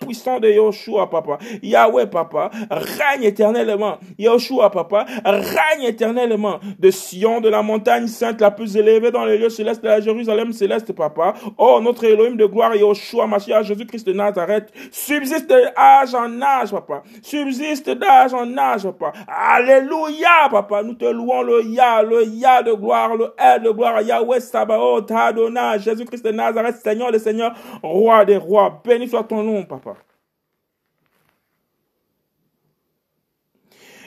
[0.00, 1.38] puissant de Yoshua, papa.
[1.62, 3.98] Yahweh, papa, règne éternellement.
[4.18, 6.60] Yoshua, papa, règne éternellement.
[6.78, 10.00] De Sion, de la montagne sainte la plus élevée dans les lieux célestes de la
[10.00, 11.34] Jérusalem céleste, papa.
[11.58, 17.02] Oh, notre Elohim de gloire, Yoshua, Machia, Jésus-Christ de Nazareth, subsiste d'âge en âge, papa.
[17.22, 19.12] Subsiste d'âge en âge, papa.
[19.28, 20.82] Alléluia, papa.
[20.82, 25.10] Nous te louons le Ya, le Ya de gloire, le El de gloire, Yahweh Sabaoth,
[25.10, 28.80] Adonai, Jésus-Christ de Nazareth, Seigneur des Seigneurs, Roi des rois.
[28.84, 29.81] Béni soit ton nom, papa.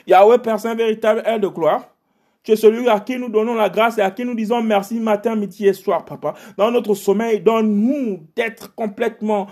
[0.06, 1.88] Yahweh, Saint véritable, aide de gloire.
[2.42, 5.00] Tu es celui à qui nous donnons la grâce et à qui nous disons merci
[5.00, 6.34] matin, midi et soir, papa.
[6.56, 9.48] Dans notre sommeil, donne-nous d'être complètement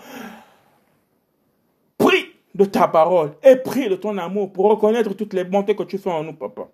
[1.99, 5.83] pris de ta parole et pris de ton amour pour reconnaître toutes les bontés que
[5.83, 6.69] tu fais en nous, papa.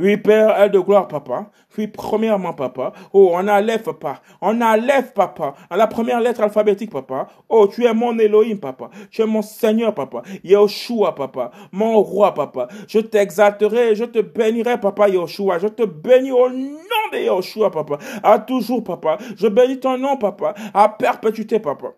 [0.00, 1.52] Oui, Père, aide de gloire, papa.
[1.78, 2.94] Oui, premièrement, papa.
[3.14, 4.22] Oh, on enlève, papa.
[4.42, 5.54] On enlève, papa.
[5.70, 7.28] À la première lettre alphabétique, papa.
[7.48, 8.90] Oh, tu es mon Elohim, papa.
[9.12, 10.22] Tu es mon Seigneur, papa.
[10.44, 11.52] Yoshua, papa.
[11.72, 12.68] Mon roi, papa.
[12.88, 15.60] Je t'exalterai, je te bénirai, papa Yoshua.
[15.60, 17.98] Je te bénis au nom de Yoshua, papa.
[18.24, 19.18] À toujours, papa.
[19.36, 20.54] Je bénis ton nom, papa.
[20.74, 21.94] À perpétuité, papa.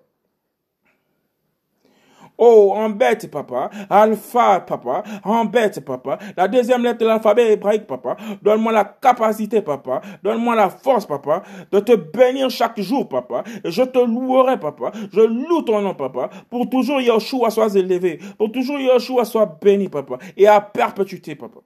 [2.39, 3.71] Oh, en bête, papa.
[3.89, 5.03] Alpha, papa.
[5.25, 6.19] En bête, papa.
[6.37, 8.17] La deuxième lettre de l'alphabet hébraïque, papa.
[8.43, 10.01] Donne-moi la capacité, papa.
[10.23, 13.45] Donne-moi la force, papa, de te bénir chaque jour, papa.
[13.65, 14.93] Et je te louerai, papa.
[15.13, 16.31] Je loue ton nom, papa.
[16.51, 18.19] Pour toujours Yeshua soit élevé.
[18.39, 20.19] Pour toujours Yeshua soit béni, papa.
[20.37, 21.61] Et à perpétuité, papa.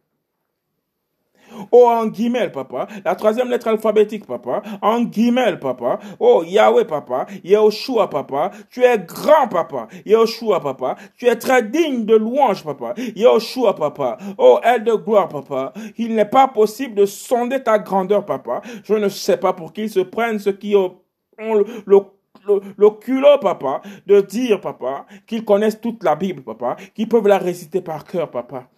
[1.71, 2.87] Oh, en guimel, papa.
[3.05, 4.63] La troisième lettre alphabétique, papa.
[4.83, 5.99] En guimel, papa.
[6.21, 7.27] Oh, Yahweh, papa.
[7.45, 8.51] Yehoshua, papa.
[8.71, 9.89] Tu es grand, papa.
[10.05, 10.97] Yehoshua, papa.
[11.17, 12.95] Tu es très digne de louange, papa.
[13.15, 14.19] Yehoshua, papa.
[14.39, 15.73] Oh, aile de gloire, papa.
[15.97, 18.63] Il n'est pas possible de sonder ta grandeur, papa.
[18.85, 20.97] Je ne sais pas pour qui se prennent ceux qui ont
[21.39, 27.39] le, culot, papa, de dire, papa, qu'ils connaissent toute la Bible, papa, qu'ils peuvent la
[27.39, 28.69] réciter par cœur, papa.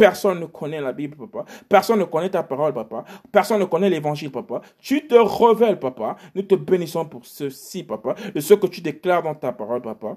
[0.00, 1.44] Personne ne connaît la Bible, papa.
[1.68, 3.04] Personne ne connaît ta parole, papa.
[3.30, 4.62] Personne ne connaît l'évangile, papa.
[4.78, 6.16] Tu te révèles, papa.
[6.34, 8.14] Nous te bénissons pour ceci, papa.
[8.34, 10.16] De ce que tu déclares dans ta parole, papa.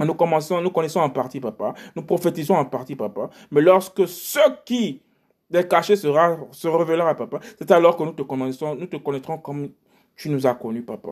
[0.00, 1.74] Nous commençons, nous connaissons en partie, papa.
[1.94, 3.28] Nous prophétisons en partie, papa.
[3.50, 5.02] Mais lorsque ce qui
[5.52, 9.68] est caché sera, se révélera, papa, c'est alors que nous te nous te connaîtrons comme
[10.16, 11.10] tu nous as connus, papa.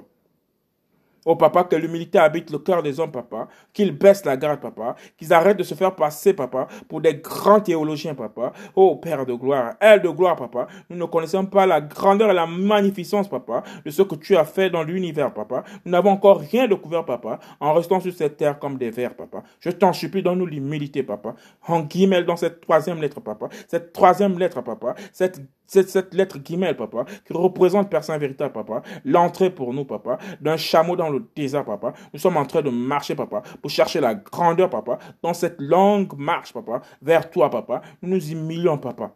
[1.26, 3.48] Oh papa, que l'humilité habite le cœur des hommes, papa.
[3.72, 4.96] Qu'ils baissent la garde, papa.
[5.18, 8.52] Qu'ils arrêtent de se faire passer, papa, pour des grands théologiens, papa.
[8.74, 10.66] Oh Père de gloire, elle de gloire, papa.
[10.88, 14.44] Nous ne connaissons pas la grandeur et la magnificence, papa, de ce que tu as
[14.44, 15.64] fait dans l'univers, papa.
[15.84, 19.42] Nous n'avons encore rien découvert, papa, en restant sur cette terre comme des vers, papa.
[19.60, 21.34] Je t'en supplie, donne-nous l'humilité, papa.
[21.66, 23.48] En guillemets, dans cette troisième lettre, papa.
[23.68, 24.94] Cette troisième lettre, papa.
[25.12, 30.18] Cette cette, cette lettre guillemets, papa, qui représente Saint véritable, papa, l'entrée pour nous, papa,
[30.40, 31.92] d'un chameau dans le désert, papa.
[32.12, 36.12] Nous sommes en train de marcher, papa, pour chercher la grandeur, papa, dans cette longue
[36.18, 37.82] marche, papa, vers toi, papa.
[38.02, 39.14] Nous nous humilions, papa.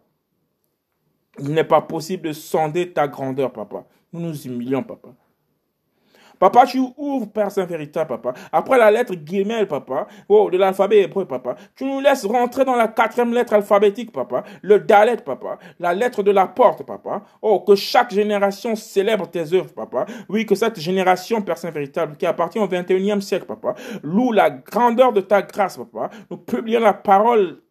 [1.41, 3.85] Il n'est pas possible de sonder ta grandeur, papa.
[4.13, 5.09] Nous nous humilions, papa.
[6.39, 8.35] Papa, tu ouvres, Père Saint véritable, papa.
[8.53, 12.77] Après la lettre guillemets, papa, oh, de l'alphabet hébreu, papa, tu nous laisses rentrer dans
[12.77, 17.23] la quatrième lettre alphabétique, papa, le Dalet, papa, la lettre de la porte, papa.
[17.43, 20.07] Oh, que chaque génération célèbre tes œuvres, papa.
[20.29, 24.51] Oui, que cette génération, Père Saint véritable, qui appartient au 21e siècle, papa, loue la
[24.51, 26.11] grandeur de ta grâce, papa.
[26.31, 27.64] Nous publions la parole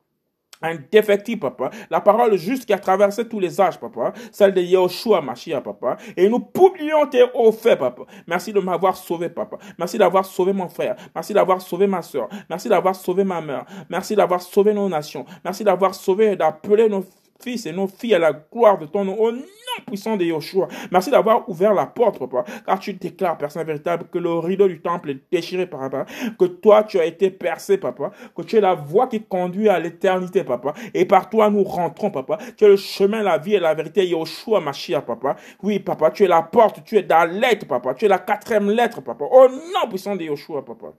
[0.64, 1.70] indéfectible, papa.
[1.92, 4.14] La parole juste qui a traversé tous les âges, papa.
[4.32, 5.98] Celle de Yahushua Mashiach, papa.
[6.18, 8.04] Et nous publions tes hauts faits, papa.
[8.26, 9.58] Merci de m'avoir sauvé, papa.
[9.78, 10.96] Merci d'avoir sauvé mon frère.
[11.14, 12.30] Merci d'avoir sauvé ma soeur.
[12.50, 13.66] Merci d'avoir sauvé ma mère.
[13.90, 15.26] Merci d'avoir sauvé nos nations.
[15.44, 17.04] Merci d'avoir sauvé et d'appeler nos
[17.44, 19.20] fils et nos filles à la gloire de ton nom.
[19.20, 19.42] Au nom
[19.88, 20.68] puissant de Yoshua.
[20.92, 24.82] Merci d'avoir ouvert la porte, papa, car tu déclares, Saint véritable, que le rideau du
[24.82, 26.06] temple est déchiré, papa,
[26.40, 29.80] que toi, tu as été percé, papa, que tu es la voie qui conduit à
[29.80, 32.38] l'éternité, papa, et par toi, nous rentrons, papa.
[32.58, 35.36] Tu es le chemin, la vie et la vérité, Yoshua, Machia, papa.
[35.62, 38.70] Oui, papa, tu es la porte, tu es dans lettre, papa, tu es la quatrième
[38.70, 39.26] lettre, papa.
[39.26, 40.94] Au nom puissant de Yoshua, papa.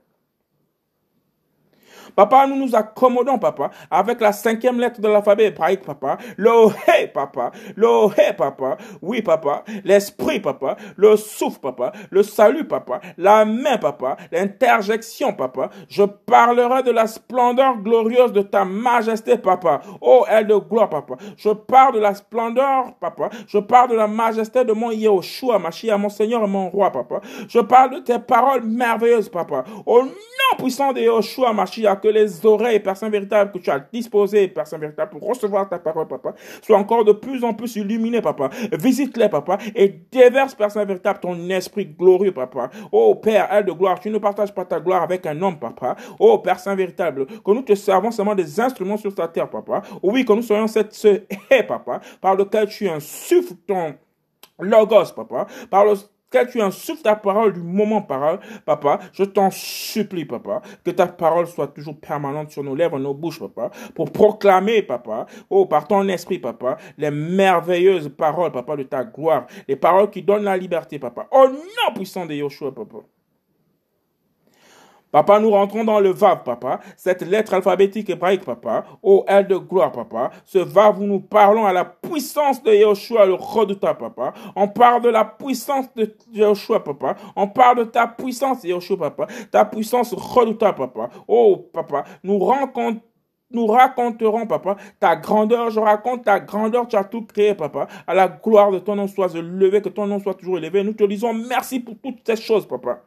[2.15, 6.17] Papa, nous nous accommodons, papa, avec la cinquième lettre de l'alphabet hébraïque, papa.
[6.37, 7.51] Le hé, papa.
[7.75, 8.77] Le hé, papa.
[9.01, 9.63] Oui, papa.
[9.83, 10.75] L'esprit, papa.
[10.95, 11.91] Le souffle, papa.
[12.09, 13.01] Le salut, papa.
[13.17, 14.17] La main, papa.
[14.31, 15.69] L'interjection, papa.
[15.89, 19.81] Je parlerai de la splendeur glorieuse de ta majesté, papa.
[20.01, 21.15] Oh, elle de gloire, papa.
[21.37, 23.29] Je parle de la splendeur, papa.
[23.47, 26.91] Je parle de la majesté de mon Yehoshua, ma chère, mon Seigneur et mon roi,
[26.91, 27.21] papa.
[27.47, 29.63] Je parle de tes paroles merveilleuses, papa.
[29.85, 30.11] Au nom
[30.57, 31.65] puissant de Yehoshua, ma
[31.95, 35.67] que les oreilles, Père Saint véritable, que tu as disposées, Père Saint véritable, pour recevoir
[35.69, 38.49] ta parole, papa, soient encore de plus en plus illuminées, papa.
[38.73, 42.69] Visite-les, papa, et déverse, Père Saint véritable, ton esprit glorieux, papa.
[42.91, 45.95] Oh, Père, elle de gloire, tu ne partages pas ta gloire avec un homme, papa.
[46.19, 49.81] Oh, Père Saint véritable, que nous te servons seulement des instruments sur ta terre, papa.
[50.01, 53.95] Oui, que nous soyons cette, ce hé, papa, par lequel tu insuffles ton
[54.59, 55.93] logos, papa, par le
[56.35, 61.07] quand tu insuffles ta parole du moment parole, papa, je t'en supplie, papa, que ta
[61.07, 65.87] parole soit toujours permanente sur nos lèvres, nos bouches, papa, pour proclamer, papa, oh, par
[65.87, 70.57] ton esprit, papa, les merveilleuses paroles, papa, de ta gloire, les paroles qui donnent la
[70.57, 71.27] liberté, papa.
[71.31, 72.97] Au nom puissant de Yoshua, papa.
[75.15, 76.81] Papa, nous rentrons dans le Vav, papa.
[76.97, 78.83] Cette lettre alphabétique hébraïque, papa.
[79.01, 80.29] Ô elle de gloire, papa.
[80.43, 84.33] Ce Vav où nous parlons à la puissance de Yahushua, le redoutable, papa.
[84.57, 87.15] On parle de la puissance de Yahushua, papa.
[87.37, 89.27] On parle de ta puissance, Yahushua, papa.
[89.51, 91.09] Ta puissance redoutable, papa.
[91.29, 92.03] Oh, papa.
[92.21, 92.37] Nous
[93.51, 95.69] nous raconterons, papa, ta grandeur.
[95.69, 96.89] Je raconte ta grandeur.
[96.89, 97.87] Tu as tout créé, papa.
[98.05, 100.83] À la gloire de ton nom soit élevé, que ton nom soit toujours élevé.
[100.83, 102.99] Nous te disons merci pour toutes ces choses, papa.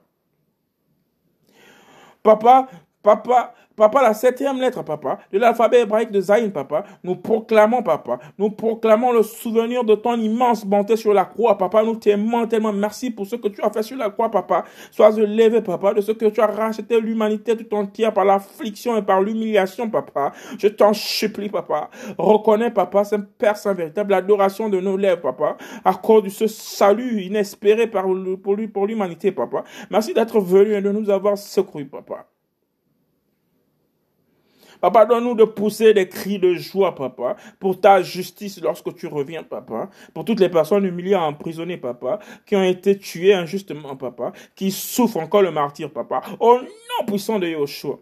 [2.29, 2.69] Papa,
[3.03, 8.19] papa, papa, la septième lettre, papa, de l'alphabet hébraïque de Zaïn, papa, nous proclamons, papa,
[8.37, 12.73] nous proclamons le souvenir de ton immense bonté sur la croix, papa, nous t'aimons tellement,
[12.73, 16.01] merci pour ce que tu as fait sur la croix, papa, sois élevé, papa, de
[16.01, 20.69] ce que tu as racheté l'humanité tout entière par l'affliction et par l'humiliation, papa, je
[20.69, 21.89] t'en supplie, papa,
[22.19, 27.87] reconnais, papa, Saint Père Saint véritable, l'adoration de nos lèvres, papa, accorde ce salut inespéré
[27.87, 32.27] pour l'humanité, papa, merci d'être venu et de nous avoir secouru, papa.
[34.81, 39.43] Papa, donne-nous de pousser des cris de joie, papa, pour ta justice lorsque tu reviens,
[39.43, 44.71] papa, pour toutes les personnes humiliées, emprisonnées, papa, qui ont été tuées injustement, papa, qui
[44.71, 47.99] souffrent encore le martyr, papa, au nom puissant de Yoshua.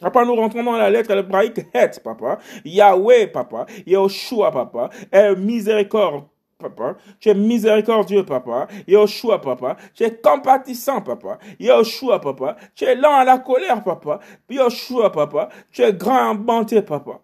[0.00, 4.90] Papa, nous rentrons dans la lettre hébraïque Het, papa, Yahweh, papa, Yoshua, papa,
[5.36, 6.24] miséricorde,
[6.58, 6.96] papa.
[7.20, 8.66] Tu es miséricordieux, papa.
[8.86, 9.76] Yoshua, papa.
[9.94, 11.38] Tu es compatissant, papa.
[11.58, 12.56] Yoshua, papa.
[12.74, 14.20] Tu es lent à la colère, papa.
[14.48, 15.48] Yoshua, papa.
[15.70, 17.20] Tu es grand en bonté, papa.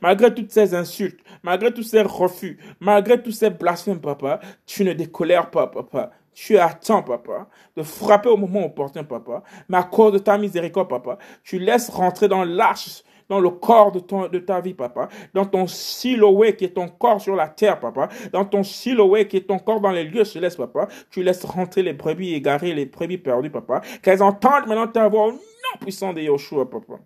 [0.00, 4.92] Malgré toutes ces insultes, malgré tous ces refus, malgré tous ces blasphèmes, papa, tu ne
[4.92, 6.12] décolères pas, papa.
[6.34, 9.42] Tu attends, papa, de frapper au moment opportun, papa.
[9.68, 13.92] Mais à cause de ta miséricorde, papa, tu laisses rentrer dans l'arche dans le corps
[13.92, 17.48] de, ton, de ta vie, papa, dans ton silhouette qui est ton corps sur la
[17.48, 21.22] terre, papa, dans ton silhouette qui est ton corps dans les lieux célestes, papa, tu
[21.22, 25.32] laisses rentrer les brebis égarées, les brebis perdues, papa, qu'elles entendent maintenant ta voix au
[25.32, 25.38] nom
[25.80, 26.98] puissant de Yoshua, papa.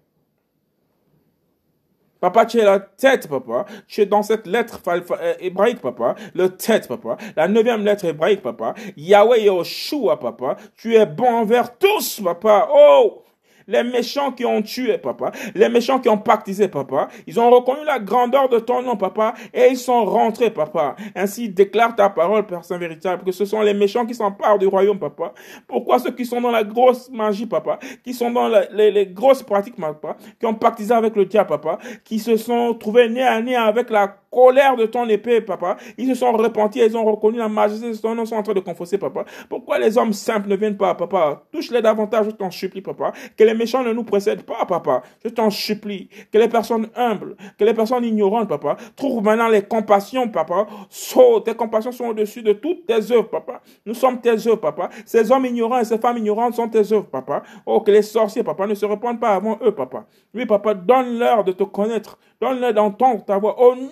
[2.19, 3.65] Papa, tu es la tête, papa.
[3.87, 6.17] Tu es dans cette lettre euh, hébraïque, papa.
[6.35, 7.19] Le tête, papa.
[7.37, 8.75] La neuvième lettre hébraïque, papa.
[8.97, 10.57] Yahweh Yoshua, papa.
[10.77, 12.69] Tu es bon envers tous, papa.
[12.73, 13.26] Oh!
[13.69, 15.33] Les méchants qui ont tué, papa.
[15.55, 17.09] Les méchants qui ont pactisé, papa.
[17.27, 19.35] Ils ont reconnu la grandeur de ton nom, papa.
[19.53, 20.97] Et ils sont rentrés, papa.
[21.15, 24.67] Ainsi déclare ta parole, Père Saint véritable, que ce sont les méchants qui s'emparent du
[24.67, 25.33] royaume, papa.
[25.67, 29.77] Pourquoi ceux qui sont dans la grosse magie, papa, qui sont dans les, grosses pratiques,
[29.77, 33.57] papa, qui ont pactisé avec le diable, papa, qui se sont trouvés nez à nez
[33.57, 35.79] avec la colère de ton épée, papa.
[35.97, 38.53] Ils se sont repentis, ils ont reconnu la majesté de ton nom, sont en train
[38.53, 39.25] de confesser, papa.
[39.49, 41.43] Pourquoi les hommes simples ne viennent pas, papa?
[41.51, 43.13] Touche-les davantage, je t'en supplie, papa.
[43.35, 45.03] Que les méchants ne nous précèdent pas, papa.
[45.25, 46.11] Je t'en supplie.
[46.31, 50.67] Que les personnes humbles, que les personnes ignorantes, papa, trouvent maintenant les compassions, papa.
[50.91, 53.63] So, tes compassions sont au-dessus de toutes tes œuvres, papa.
[53.87, 54.91] Nous sommes tes œuvres, papa.
[55.07, 57.43] Ces hommes ignorants et ces femmes ignorantes sont tes œuvres, papa.
[57.65, 60.05] Oh, que les sorciers, papa, ne se répandent pas avant eux, papa.
[60.35, 62.19] Oui, papa, donne-leur de te connaître.
[62.39, 63.59] Donne-leur d'entendre ta voix.
[63.59, 63.89] Au nom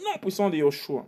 [0.50, 1.06] de Yoshua.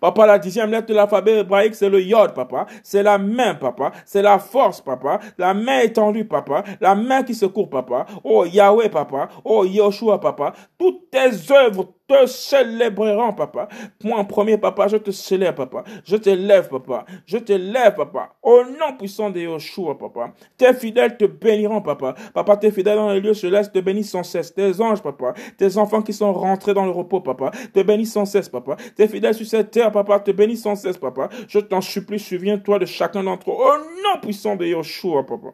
[0.00, 2.66] Papa, la dixième lettre de l'alphabet hébraïque, c'est le yod, papa.
[2.82, 3.92] C'est la main, papa.
[4.04, 5.20] C'est la force, papa.
[5.38, 6.64] La main étendue, papa.
[6.80, 8.06] La main qui secourt, papa.
[8.24, 9.28] Oh Yahweh, papa.
[9.44, 10.54] Oh Yoshua, papa.
[10.76, 13.68] Toutes tes œuvres te célébreront, papa.
[14.04, 15.84] Moi, en premier, papa, je te célèbre, papa.
[16.04, 17.04] Je te lève, papa.
[17.26, 18.34] Je te lève, papa.
[18.42, 20.32] Au nom puissant de Yoshua, papa.
[20.56, 22.14] Tes fidèles te béniront, papa.
[22.34, 24.54] Papa, tes fidèles dans les lieux célestes te bénissent sans cesse.
[24.54, 25.34] Tes anges, papa.
[25.56, 27.50] Tes enfants qui sont rentrés dans le repos, papa.
[27.72, 28.76] Te bénissent sans cesse, papa.
[28.96, 31.28] Tes fidèles sur cette terre, papa, te bénissent sans cesse, papa.
[31.48, 33.54] Je t'en supplie, souviens-toi de chacun d'entre eux.
[33.54, 35.48] Au nom puissant de Yoshua, papa.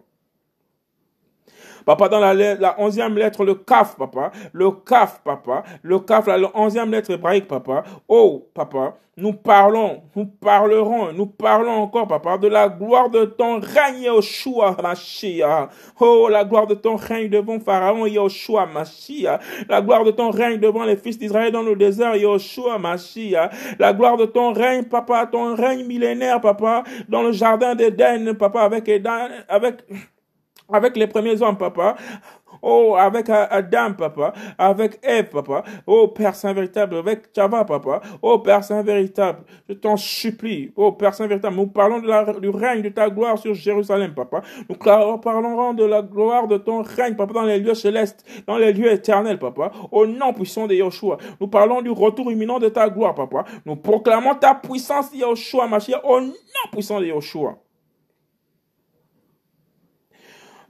[1.85, 4.33] Papa, dans la, la onzième lettre, le kaf, papa.
[4.53, 5.63] Le kaf, papa.
[5.83, 7.85] Le kaf, la onzième lettre hébraïque, papa.
[8.09, 8.95] Oh, papa.
[9.21, 14.77] Nous parlons, nous parlerons, nous parlons encore, papa, de la gloire de ton règne, Yoshua,
[14.81, 15.71] Mashiach.
[15.99, 19.41] Oh, la gloire de ton règne devant Pharaon, Yoshua, Mashiach.
[19.69, 23.51] La gloire de ton règne devant les fils d'Israël dans le désert, Yoshua, Mashiach.
[23.81, 28.63] La gloire de ton règne, papa, ton règne millénaire, papa, dans le jardin d'Éden, papa,
[28.63, 29.83] avec Éden, avec,
[30.73, 31.97] avec les premiers hommes, papa.
[32.61, 34.33] Oh, avec Adam, papa.
[34.59, 35.63] Avec Eve, papa.
[35.87, 36.97] Oh, Père Saint véritable.
[36.97, 38.01] Avec Chava, papa.
[38.21, 39.45] Oh, Père Saint véritable.
[39.69, 40.73] Je t'en supplie.
[40.77, 41.57] Oh, Père Saint véritable.
[41.57, 44.43] Nous parlons du règne de ta gloire sur Jérusalem, papa.
[44.69, 48.73] Nous parlerons de la gloire de ton règne, papa, dans les lieux célestes, dans les
[48.73, 49.71] lieux éternels, papa.
[49.93, 51.19] Au nom puissant de Yoshua.
[51.41, 53.45] Nous parlons du retour imminent de ta gloire, papa.
[53.65, 56.33] Nous proclamons ta puissance, Yoshua, ma chère, au nom
[56.73, 57.57] puissant de Yoshua.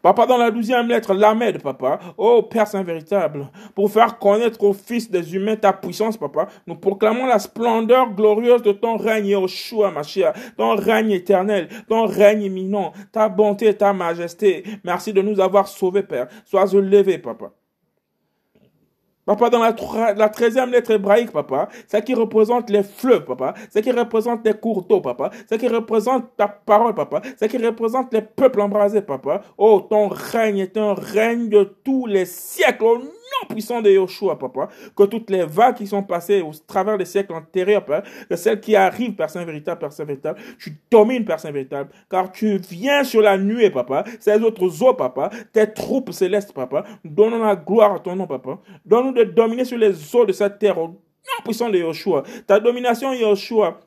[0.00, 1.98] Papa, dans la douzième lettre, l'Amed, papa.
[2.16, 6.76] Oh, Père Saint véritable, pour faire connaître aux fils des humains ta puissance, papa, nous
[6.76, 12.42] proclamons la splendeur glorieuse de ton règne, Yoshua, ma chère, ton règne éternel, ton règne
[12.42, 14.64] imminent, ta bonté, ta majesté.
[14.84, 16.28] Merci de nous avoir sauvés, Père.
[16.44, 17.52] Sois élevé, papa.
[19.28, 23.92] Papa, dans la, 13e lettre hébraïque, papa, c'est qui représente les fleuves, papa, c'est qui
[23.92, 28.22] représente les cours d'eau, papa, c'est qui représente ta parole, papa, c'est qui représente les
[28.22, 29.42] peuples embrasés, papa.
[29.58, 33.02] Oh, ton règne est un règne de tous les siècles,
[33.48, 37.32] puissant de Yoshua, papa, que toutes les vagues qui sont passées au travers des siècles
[37.32, 41.40] antérieurs, papa, que celles qui arrivent, Père Saint véritable, Père Saint véritable, tu domines, Père
[41.40, 46.12] Saint véritable, car tu viens sur la nuée, papa, ces autres eaux, papa, tes troupes
[46.12, 50.24] célestes, papa, donnons la gloire à ton nom, papa, donne-nous de dominer sur les eaux
[50.24, 50.98] de cette terre, au nom
[51.44, 53.80] puissant de Yoshua, ta domination, Yoshua,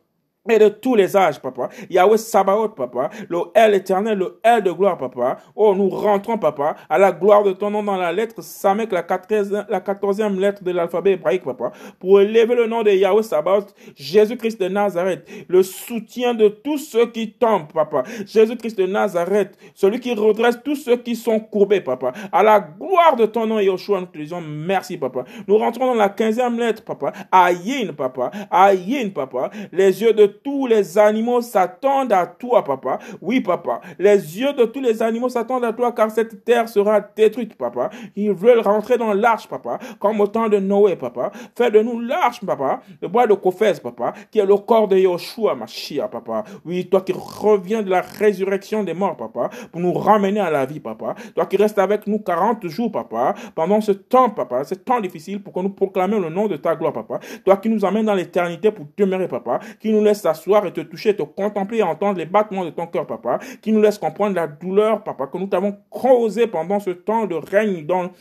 [0.50, 1.70] et de tous les âges, papa.
[1.90, 3.12] Yahweh Sabaoth, papa.
[3.30, 5.38] Le L éternel, le L de gloire, papa.
[5.56, 9.04] Oh, nous rentrons, papa, à la gloire de ton nom dans la lettre Samek, la
[9.04, 11.72] quatorzième, lettre de l'alphabet hébraïque, papa.
[12.00, 15.30] Pour élever le nom de Yahweh Sabaoth, Jésus-Christ de Nazareth.
[15.48, 18.04] Le soutien de tous ceux qui tombent, papa.
[18.26, 19.56] Jésus-Christ de Nazareth.
[19.76, 22.14] Celui qui redresse tous ceux qui sont courbés, papa.
[22.32, 25.24] À la gloire de ton nom, Yoshua, nous te disons merci, papa.
[25.48, 27.14] Nous rentrons dans la quinzième lettre, papa.
[27.32, 28.32] Ayin, papa.
[28.50, 29.52] Ayin, papa.
[29.72, 33.00] Les yeux de tous les animaux s'attendent à toi, papa.
[33.22, 33.82] Oui, papa.
[34.00, 37.90] Les yeux de tous les animaux s'attendent à toi, car cette terre sera détruite, papa.
[38.16, 41.32] Ils veulent rentrer dans l'arche, papa, comme au temps de Noé, papa.
[41.56, 44.98] Fais de nous l'arche, papa, le bois de Kophès, papa, qui est le corps de
[44.98, 46.44] Yoshua, ma chia, papa.
[46.66, 50.66] Oui, toi qui reviens de la résurrection des morts, papa, pour nous ramener à la
[50.66, 51.16] vie, papa.
[51.36, 55.42] Toi qui restes avec nous 40 jours, papa, pendant ce temps, papa, ce temps difficile,
[55.42, 57.20] pour que nous proclamions le nom de ta gloire, papa.
[57.46, 60.82] Toi qui nous amènes dans l'éternité pour demeurer, papa, qui nous laisse s'asseoir et te
[60.82, 64.36] toucher, te contempler et entendre les battements de ton cœur, papa, qui nous laisse comprendre
[64.36, 68.12] la douleur, papa, que nous t'avons causé pendant ce temps de règne dans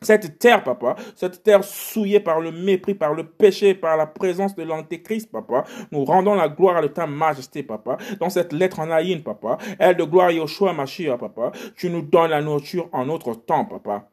[0.00, 4.54] cette terre, papa, cette terre souillée par le mépris, par le péché, par la présence
[4.54, 7.96] de l'antéchrist, papa, nous rendons la gloire à ta majesté, papa.
[8.20, 12.30] Dans cette lettre en Aïn, papa, elle de gloire Yoshua Mashiach, papa, tu nous donnes
[12.30, 14.08] la nourriture en notre temps, papa.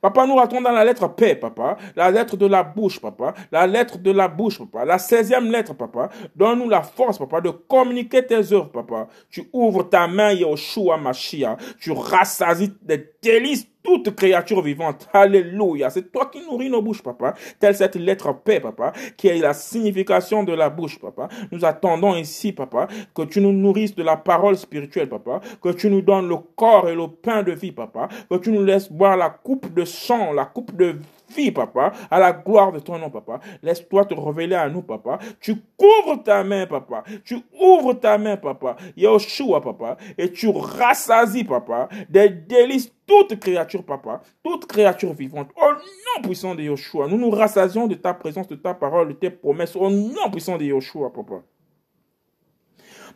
[0.00, 1.76] Papa, nous rentrons dans la lettre P, papa.
[1.96, 3.34] La lettre de la bouche, papa.
[3.50, 4.84] La lettre de la bouche, papa.
[4.84, 6.08] La seizième lettre, papa.
[6.36, 9.08] Donne-nous la force, papa, de communiquer tes œuvres, papa.
[9.30, 11.58] Tu ouvres ta main, Yoshua Mashiach.
[11.80, 15.08] Tu rassasies des délices toute créature vivante.
[15.12, 15.90] Alléluia.
[15.90, 17.34] C'est toi qui nourris nos bouches, papa.
[17.58, 21.28] Telle cette lettre paix, papa, qui est la signification de la bouche, papa.
[21.50, 25.40] Nous attendons ici, papa, que tu nous nourrisses de la parole spirituelle, papa.
[25.62, 28.08] Que tu nous donnes le corps et le pain de vie, papa.
[28.30, 31.17] Que tu nous laisses boire la coupe de sang, la coupe de vie,
[31.52, 33.40] papa, à la gloire de ton nom, papa.
[33.62, 35.18] Laisse-toi te révéler à nous, papa.
[35.40, 37.04] Tu couvres ta main, papa.
[37.24, 38.76] Tu ouvres ta main, papa.
[38.96, 39.96] Yoshua, papa.
[40.16, 46.54] Et tu rassasies, papa, des délices toute créature, papa, toute créature vivante, au nom puissant
[46.54, 49.88] de Yoshua, nous nous rassasions de ta présence, de ta parole, de tes promesses, au
[49.88, 51.42] nom puissant de Yoshua, papa.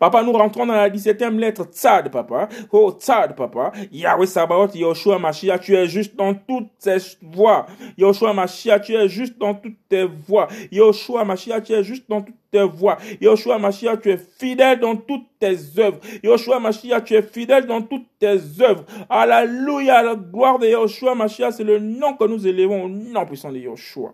[0.03, 2.48] Papa, nous rentrons dans la 17e lettre, Tzad, papa.
[2.72, 3.70] Oh, Tzad, papa.
[3.92, 7.66] Yahweh Sabaoth, Yoshua Mashiach, tu es juste dans toutes tes voies.
[7.96, 10.48] Yoshua Mashiach, tu es juste dans toutes tes voies.
[10.72, 12.98] Yoshua Mashiach, tu es juste dans toutes tes voies.
[13.20, 16.00] Yoshua Mashiach, tu es fidèle dans toutes tes œuvres.
[16.24, 18.84] Yoshua Mashiach, tu es fidèle dans toutes tes œuvres.
[19.09, 23.53] Alléluia, la gloire de Yoshua Mashiach, c'est le nom que nous élevons au nom puissant
[23.53, 24.12] de Yoshua.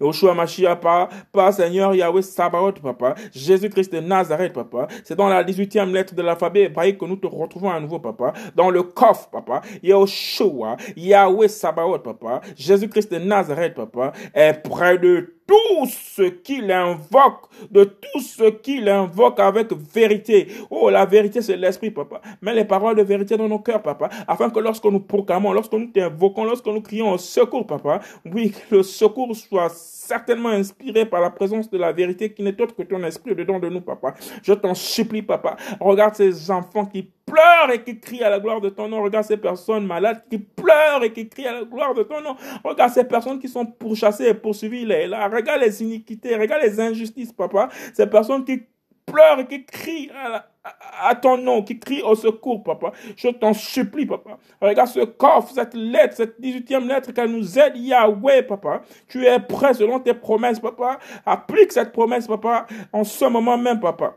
[0.00, 3.14] Yoshua Mashiach, pas, pas Seigneur Yahweh Sabaoth, papa.
[3.32, 4.88] Jésus-Christ de Nazareth, papa.
[5.04, 8.32] C'est dans la 18e lettre de l'alphabet hébraïque que nous te retrouvons à nouveau, papa.
[8.54, 9.62] Dans le coffre, papa.
[9.82, 12.40] Yoshua, Yahweh Sabaoth, papa.
[12.56, 18.88] Jésus-Christ de Nazareth, papa, est près de tout ce qu'il invoque, de tout ce qu'il
[18.88, 20.46] invoque avec vérité.
[20.70, 22.20] Oh, la vérité, c'est l'esprit, papa.
[22.40, 25.72] Mais les paroles de vérité dans nos cœurs, papa, afin que lorsque nous proclamons, lorsque
[25.72, 31.04] nous t'invoquons, lorsque nous crions au secours, papa, oui, que le secours soit certainement inspiré
[31.04, 33.80] par la présence de la vérité qui n'est autre que ton esprit dedans de nous,
[33.80, 34.14] papa.
[34.42, 35.56] Je t'en supplie, papa.
[35.80, 39.02] Regarde ces enfants qui pleurent et qui crient à la gloire de ton nom.
[39.02, 42.36] Regarde ces personnes malades qui pleurent et qui crient à la gloire de ton nom.
[42.64, 45.28] Regarde ces personnes qui sont pourchassées et poursuivies là.
[45.28, 47.68] Regarde les iniquités, regarde les injustices, papa.
[47.94, 48.62] Ces personnes qui
[49.06, 50.10] pleurent et qui crient
[51.02, 52.92] à, ton nom, qui crient au secours, papa.
[53.16, 54.38] Je t'en supplie, papa.
[54.60, 58.82] Regarde ce coffre, cette lettre, cette 18e lettre qu'elle nous aide, Yahweh, papa.
[59.08, 60.98] Tu es prêt selon tes promesses, papa.
[61.24, 64.16] Applique cette promesse, papa, en ce moment même, papa.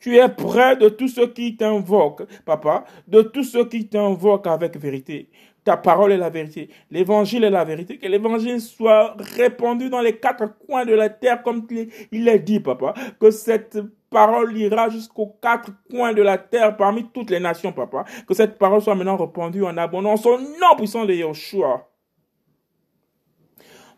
[0.00, 4.76] Tu es près de tous ceux qui t'invoquent, papa, de tous ceux qui t'invoquent avec
[4.76, 5.28] vérité.
[5.62, 6.70] Ta parole est la vérité.
[6.90, 7.98] L'évangile est la vérité.
[7.98, 11.66] Que l'évangile soit répandu dans les quatre coins de la terre comme
[12.10, 12.94] il est dit, papa.
[13.20, 13.78] Que cette
[14.08, 18.06] parole ira jusqu'aux quatre coins de la terre parmi toutes les nations, papa.
[18.26, 21.86] Que cette parole soit maintenant répandue en abondance au nom puissant de Yeshua.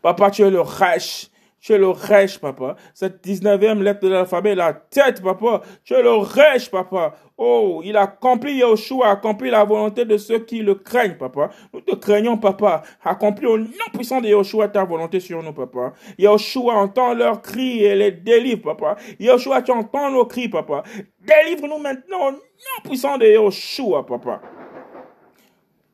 [0.01, 1.29] Papa, tu es le rêche
[1.63, 2.75] tu es le rêche, papa.
[2.93, 5.61] Cette 19e lettre de l'alphabet, la tête, papa.
[5.85, 7.15] Tu es le rêche, papa.
[7.37, 11.51] Oh, il a accompli, Yoshua a accompli la volonté de ceux qui le craignent, papa.
[11.73, 12.83] Nous te craignons, papa.
[13.01, 15.93] Accomplis au nom puissant de Yoshua ta volonté sur nous, papa.
[16.19, 18.97] Yoshua entend leurs cris et les délivre, papa.
[19.17, 20.83] Yoshua, tu entends nos cris, papa.
[21.21, 24.41] Délivre-nous maintenant au nom puissant de Yoshua, papa.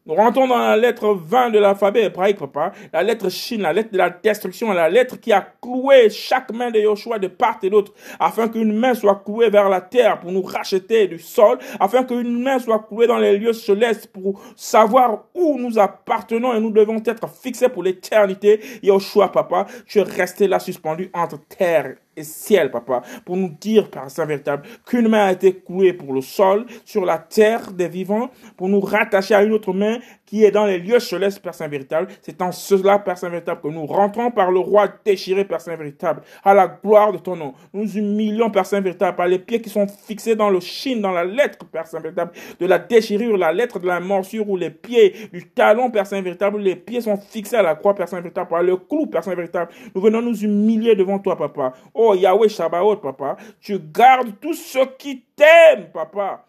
[0.05, 2.71] Nous rentrons dans la lettre 20 de l'alphabet hébraïque, papa.
[2.93, 6.71] La lettre Shin, la lettre de la destruction, la lettre qui a cloué chaque main
[6.71, 10.31] de Yoshua de part et d'autre, afin qu'une main soit clouée vers la terre pour
[10.31, 15.25] nous racheter du sol, afin qu'une main soit clouée dans les lieux célestes pour savoir
[15.35, 18.61] où nous appartenons et nous devons être fixés pour l'éternité.
[18.81, 24.09] Yoshua, papa, tu es resté là suspendu entre terre ciel, papa, pour nous dire, Père
[24.09, 28.29] Saint véritable, qu'une main a été clouée pour le sol, sur la terre des vivants,
[28.57, 31.67] pour nous rattacher à une autre main qui est dans les lieux célestes, Père Saint
[31.67, 32.07] véritable.
[32.21, 35.75] C'est en cela, Père Saint véritable, que nous rentrons par le roi déchiré, Père Saint
[35.75, 37.53] véritable, à la gloire de ton nom.
[37.73, 41.11] Nous humilions, Père Saint véritable, par les pieds qui sont fixés dans le chine, dans
[41.11, 44.69] la lettre, Père Saint véritable, de la déchirure, la lettre de la morsure, ou les
[44.69, 48.21] pieds du talon, Père Saint véritable, les pieds sont fixés à la croix, Père Saint
[48.21, 49.71] véritable, par le clou, Père Saint véritable.
[49.95, 51.73] Nous venons nous humilier devant toi, papa.
[51.93, 56.45] Oh, Yahweh Shabbat, papa, tu gardes tous ceux qui t'aiment, papa.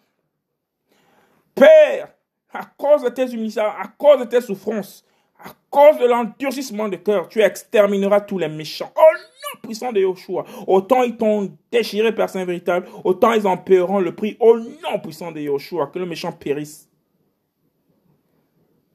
[1.55, 2.09] Père,
[2.53, 5.05] à cause de tes humiliations, à cause de tes souffrances,
[5.43, 8.91] à cause de l'endurcissement de cœur, tu extermineras tous les méchants.
[8.95, 10.45] Oh non, puissant de Yoshua.
[10.67, 14.37] Autant ils t'ont déchiré, Père Saint véritable, autant ils en paieront le prix.
[14.39, 16.90] Oh non, puissant de Yoshua, que le méchant périsse.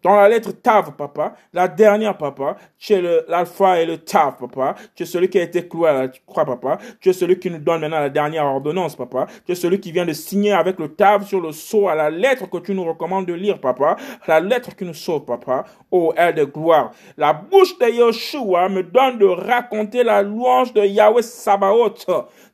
[0.07, 4.77] Dans la lettre Tav, papa, la dernière, papa, tu es l'alpha et le Tav, papa.
[4.95, 6.79] Tu es celui qui a été cloué à la croix, papa.
[7.01, 9.27] Tu es celui qui nous donne maintenant la dernière ordonnance, papa.
[9.45, 12.09] Tu es celui qui vient de signer avec le Tav sur le sceau à la
[12.09, 13.97] lettre que tu nous recommandes de lire, papa.
[14.29, 15.65] La lettre qui nous sauve, papa.
[15.91, 16.93] Oh, elle de gloire.
[17.17, 22.07] La bouche de Yeshua me donne de raconter la louange de Yahweh Sabaoth.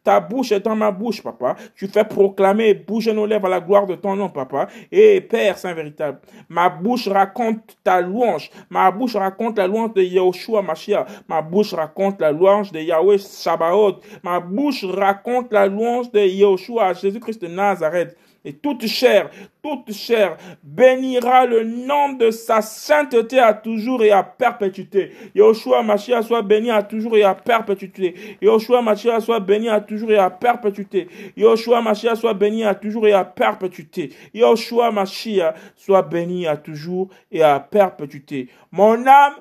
[0.04, 1.54] Ta bouche est dans ma bouche, papa.
[1.76, 4.68] Tu fais proclamer et bouger nos lèvres à la gloire de ton nom, papa.
[4.90, 8.50] Et Père Saint véritable, ma bouche raconte ta louange.
[8.68, 11.06] Ma bouche raconte la louange de Yahushua Mashiach.
[11.28, 14.02] Ma bouche raconte la louange de Yahweh Sabaoth.
[14.24, 18.16] Ma bouche raconte la louange de Yahushua, Jésus-Christ de Nazareth.
[18.44, 19.30] Et toute chair,
[19.62, 25.12] toute chair bénira le nom de sa sainteté à toujours et à perpétuité.
[25.34, 28.14] Yoshua Mashiach soit béni à toujours et à perpétuité.
[28.40, 31.08] Yoshua Mashiach soit béni à toujours et à perpétuité.
[31.36, 34.10] Yoshua Mashiach soit béni à toujours et à perpétuité.
[34.34, 38.48] Yoshua Mashiach soit béni à toujours et à perpétuité.
[38.72, 39.34] Mon âme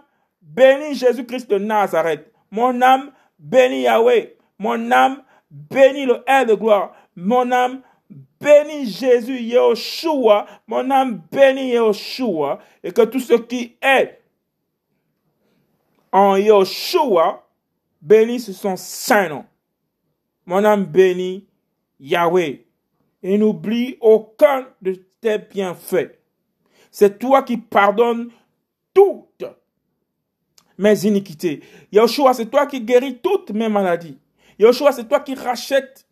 [0.44, 2.32] bénit Jésus-Christ de Nazareth.
[2.52, 4.36] Mon âme bénit Yahweh.
[4.60, 6.94] Mon âme bénit le air de gloire.
[7.16, 7.82] Mon âme
[8.42, 14.20] bénis Jésus, Yeshua, mon âme bénit Yeshua, et que tout ce qui est
[16.12, 17.48] en Yeshua
[18.02, 19.46] bénisse son saint nom.
[20.46, 21.46] Mon âme bénit
[22.00, 22.66] Yahweh,
[23.24, 26.18] et n'oublie aucun de tes bienfaits.
[26.90, 28.32] C'est toi qui pardonnes
[28.94, 29.46] toutes
[30.78, 31.62] mes iniquités.
[31.92, 34.18] Yahushua, c'est toi qui guéris toutes mes maladies.
[34.58, 36.06] Yahushua, c'est toi qui rachètes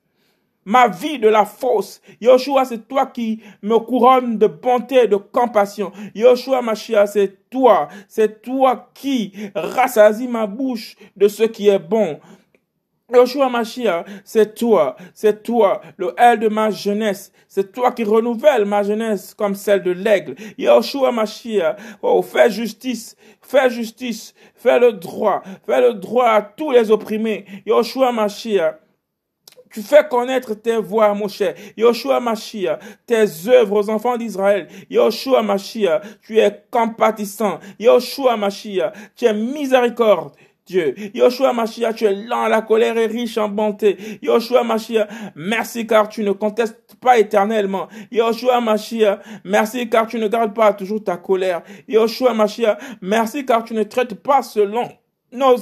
[0.69, 1.99] ma vie de la fausse.
[2.21, 5.91] Yoshua, c'est toi qui me couronne de bonté et de compassion.
[6.13, 12.19] Yoshua Mashiach, c'est toi, c'est toi qui rassasie ma bouche de ce qui est bon.
[13.11, 18.65] Yoshua Mashiach, c'est toi, c'est toi, le L de ma jeunesse, c'est toi qui renouvelle
[18.65, 20.35] ma jeunesse comme celle de l'aigle.
[20.59, 26.69] Yoshua Mashiach, oh, fais justice, fais justice, fais le droit, fais le droit à tous
[26.69, 27.45] les opprimés.
[27.65, 28.75] Yoshua Mashiach,
[29.71, 31.55] tu fais connaître tes voix, mon cher.
[31.77, 34.67] Yoshua Mashiach, tes œuvres aux enfants d'Israël.
[34.89, 37.59] Yoshua Mashiach, tu es compatissant.
[37.79, 40.33] Yoshua Mashiach, tu es miséricorde.
[40.65, 40.93] Dieu.
[41.15, 43.97] Yoshua Mashiach, tu es lent à la colère et riche en bonté.
[44.21, 47.87] Yoshua Mashiach, merci car tu ne contestes pas éternellement.
[48.11, 51.63] Yoshua Mashiach, merci car tu ne gardes pas toujours ta colère.
[51.87, 54.89] Yoshua Mashiach, merci car tu ne traites pas selon
[55.31, 55.55] non,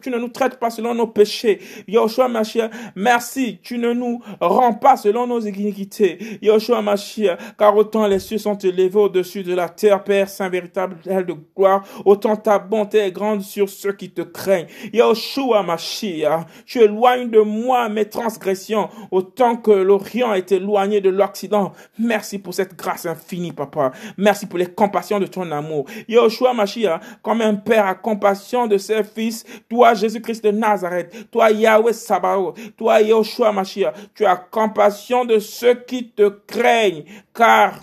[0.00, 1.60] tu ne nous traites pas selon nos péchés.
[1.86, 6.38] Yoshua Mashiach, merci, tu ne nous rends pas selon nos iniquités.
[6.40, 10.96] Yoshua Mashiach, car autant les cieux sont élevés au-dessus de la terre, Père Saint véritable
[11.04, 14.66] de gloire, autant ta bonté est grande sur ceux qui te craignent.
[14.94, 21.72] Yoshua Mashiach, tu éloignes de moi mes transgressions, autant que l'Orient est éloigné de l'Occident.
[21.98, 23.92] Merci pour cette grâce infinie, Papa.
[24.16, 25.84] Merci pour les compassions de ton amour.
[26.08, 31.50] Yoshua Mashiach, comme un père a compassion de ses fils, toi Jésus-Christ de Nazareth, toi
[31.50, 37.80] Yahweh Sabaoth, toi Yoshua Mashiach, tu as compassion de ceux qui te craignent, car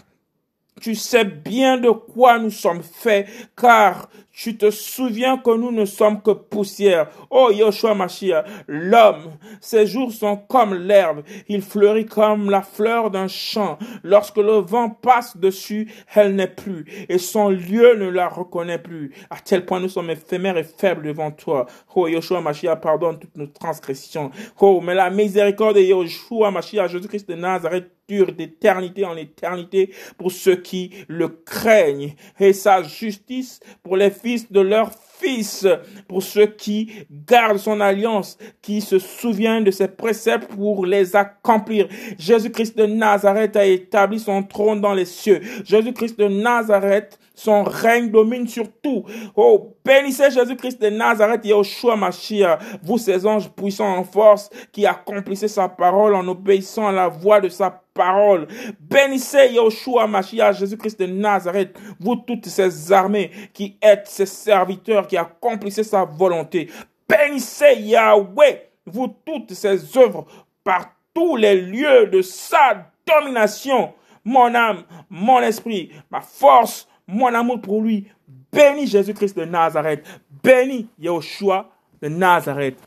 [0.79, 4.09] tu sais bien de quoi nous sommes faits, car
[4.41, 7.09] tu te souviens que nous ne sommes que poussière.
[7.29, 13.27] Oh Yoshua Mashiach, l'homme, ses jours sont comme l'herbe, il fleurit comme la fleur d'un
[13.27, 13.77] champ.
[14.01, 19.11] Lorsque le vent passe dessus, elle n'est plus, et son lieu ne la reconnaît plus.
[19.29, 21.65] À tel point nous sommes éphémères et faibles devant toi.
[21.93, 24.31] Oh Yoshua Mashiach, pardonne toutes nos transgressions.
[24.61, 30.55] Oh, mais la miséricorde de Yoshua Mashiach, Jésus-Christ de Nazareth, d'éternité en éternité pour ceux
[30.55, 35.67] qui le craignent, et sa justice pour les fils de leurs fils,
[36.07, 41.87] pour ceux qui gardent son alliance, qui se souviennent de ses préceptes pour les accomplir.
[42.17, 45.41] Jésus-Christ de Nazareth a établi son trône dans les cieux.
[45.65, 49.05] Jésus-Christ de Nazareth son règne domine sur tout.
[49.35, 55.47] Oh, bénissez Jésus-Christ de Nazareth, Yahushua Mashiach, vous ces anges puissants en force, qui accomplissez
[55.47, 58.47] sa parole en obéissant à la voix de sa parole.
[58.79, 65.17] Bénissez Yahushua Mashiach, Jésus-Christ de Nazareth, vous toutes ces armées qui êtes ses serviteurs, qui
[65.17, 66.69] accomplissez sa volonté.
[67.07, 70.25] Bénissez Yahweh, vous toutes ces œuvres
[70.63, 73.93] par tous les lieux de sa domination.
[74.23, 78.07] Mon âme, mon esprit, ma force, mon amour pour lui.
[78.51, 80.05] Bénis Jésus-Christ de Nazareth.
[80.43, 81.69] Bénis Yahushua
[82.01, 82.77] de Nazareth.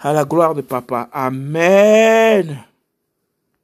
[0.00, 1.08] À la gloire de Papa.
[1.12, 2.67] Amen.